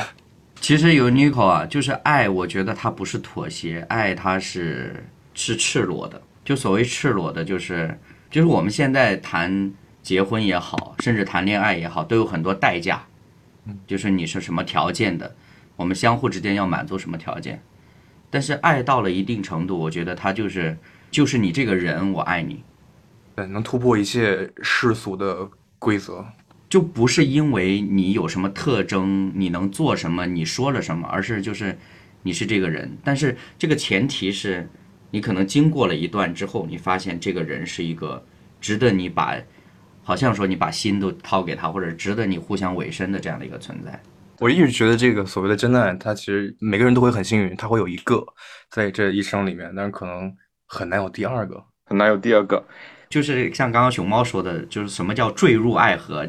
[0.62, 6.22] 其实有 Nico 啊，就是爱，我觉得它不是妥协，爱它是是赤裸的。
[6.43, 7.99] 就所谓赤裸的，就是
[8.30, 13.03] 就是我们现在谈结婚也好，甚至谈恋爱也好，都有很多代价。
[13.88, 15.36] 就是你是什么条件的，
[15.76, 17.62] 我们相互之间要满足什么条件。
[18.30, 20.78] 但是爱到了一定程度，我觉得它就是
[21.10, 22.64] 就是你这个人，我爱你，
[23.36, 25.49] 对，能突破一切世俗的
[25.80, 26.26] 规则。
[26.76, 31.78] 就不是因为你有什么特征，你能做什么，你说了什么，而是就是
[32.21, 32.97] 你是这个人。
[33.01, 34.69] 但是这个前提是，
[35.09, 38.21] 你可能经过了一段之后，你发现这个人是一个
[38.59, 39.38] 值得你把，
[40.03, 43.97] 好像说你把心都掏给他，或者值得你互相委身的这样的一个存在。
[44.41, 48.21] 我一直觉得这个所谓的真爱，他其实每个人都会很幸运，他会有一个
[48.69, 50.30] 在这一生里面，但是可能
[50.65, 52.61] 很难有第二个，很难有第二个。
[53.07, 56.28] 就是像刚刚熊猫说的，就是什么叫坠入爱河。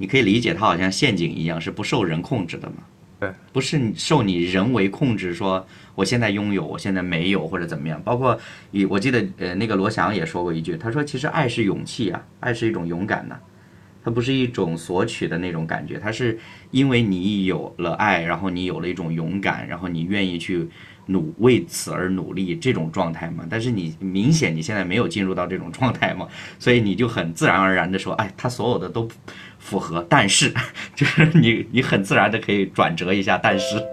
[0.00, 2.76] 你可以理解它好像陷阱一样，是不受人控制的嘛？
[3.20, 8.00] 对，不是受你人为控制，说我现在拥有，我现在没有或者怎么样。
[8.02, 8.40] 包括
[8.70, 13.36] 以我记得呃那个罗翔也说过一句，他说其实爱是勇气啊，爱是一种勇敢呐，
[14.02, 16.38] 它不是一种索取的那种感觉，它是
[16.70, 20.66] 因为你有了爱，然后你有了一种勇敢，然后你愿意去。
[21.10, 29.08] 努为此而努力这种状态嘛，但是你明显你现在没有进入到这种状态嘛，所以你就很自然而然的说，哎，他所有的都
[29.58, 30.52] 符合，但是
[30.94, 33.76] 就是你你很自然的可以转折一下，但是。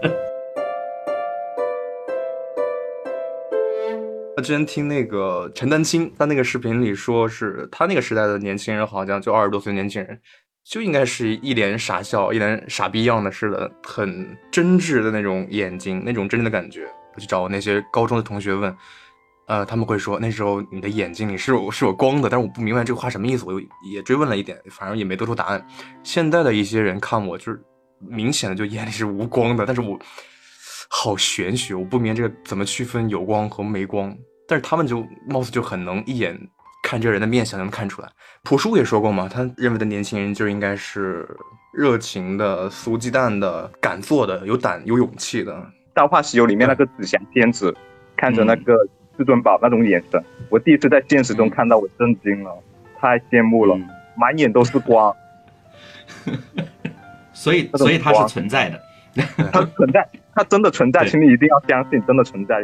[4.37, 10.19] 我之前听那个陈丹青，他那个视频里说是他那个时代的年轻人，好像就二十多岁年轻人。
[10.63, 16.85] 就应该是一脸傻笑，一脸傻逼样的似的，很真挚的那种眼睛，那种真正的感觉。
[17.17, 18.77] 我去找我那些高中的同学问，
[19.47, 25.67] 呃，他们会说那时候你的眼睛里是有是有光的，但是我不明白这个话什么意思，我又也追问了一点，反正也没得出答案。
[26.03, 27.59] 现在的一些人看我就是
[27.99, 29.97] 明显的就眼里是无光的，但是我
[30.89, 34.15] 好玄学，我不明白这个怎么区分有光和没光，
[34.47, 36.39] 但是他们就貌似就很能一眼。
[36.83, 38.09] 看这人的面相就能看出来。
[38.43, 41.27] 朴树也说过嘛，他认为的年轻人就应该是
[41.73, 45.53] 热情的、俗鸡蛋的、敢做的、有胆有勇气的。
[45.97, 47.75] 《大话西游》里面那个紫霞仙子
[48.15, 48.87] 看着那个
[49.17, 52.55] 至尊宝那种眼神，我第一次在现实中看到，我震惊了，
[52.99, 53.75] 太羡慕了，
[54.15, 55.11] 满眼都是光。
[57.33, 58.79] 所以，所以它是存在的，
[59.51, 62.63] 它存在，它真的存在，请你一定要相信，真的存在。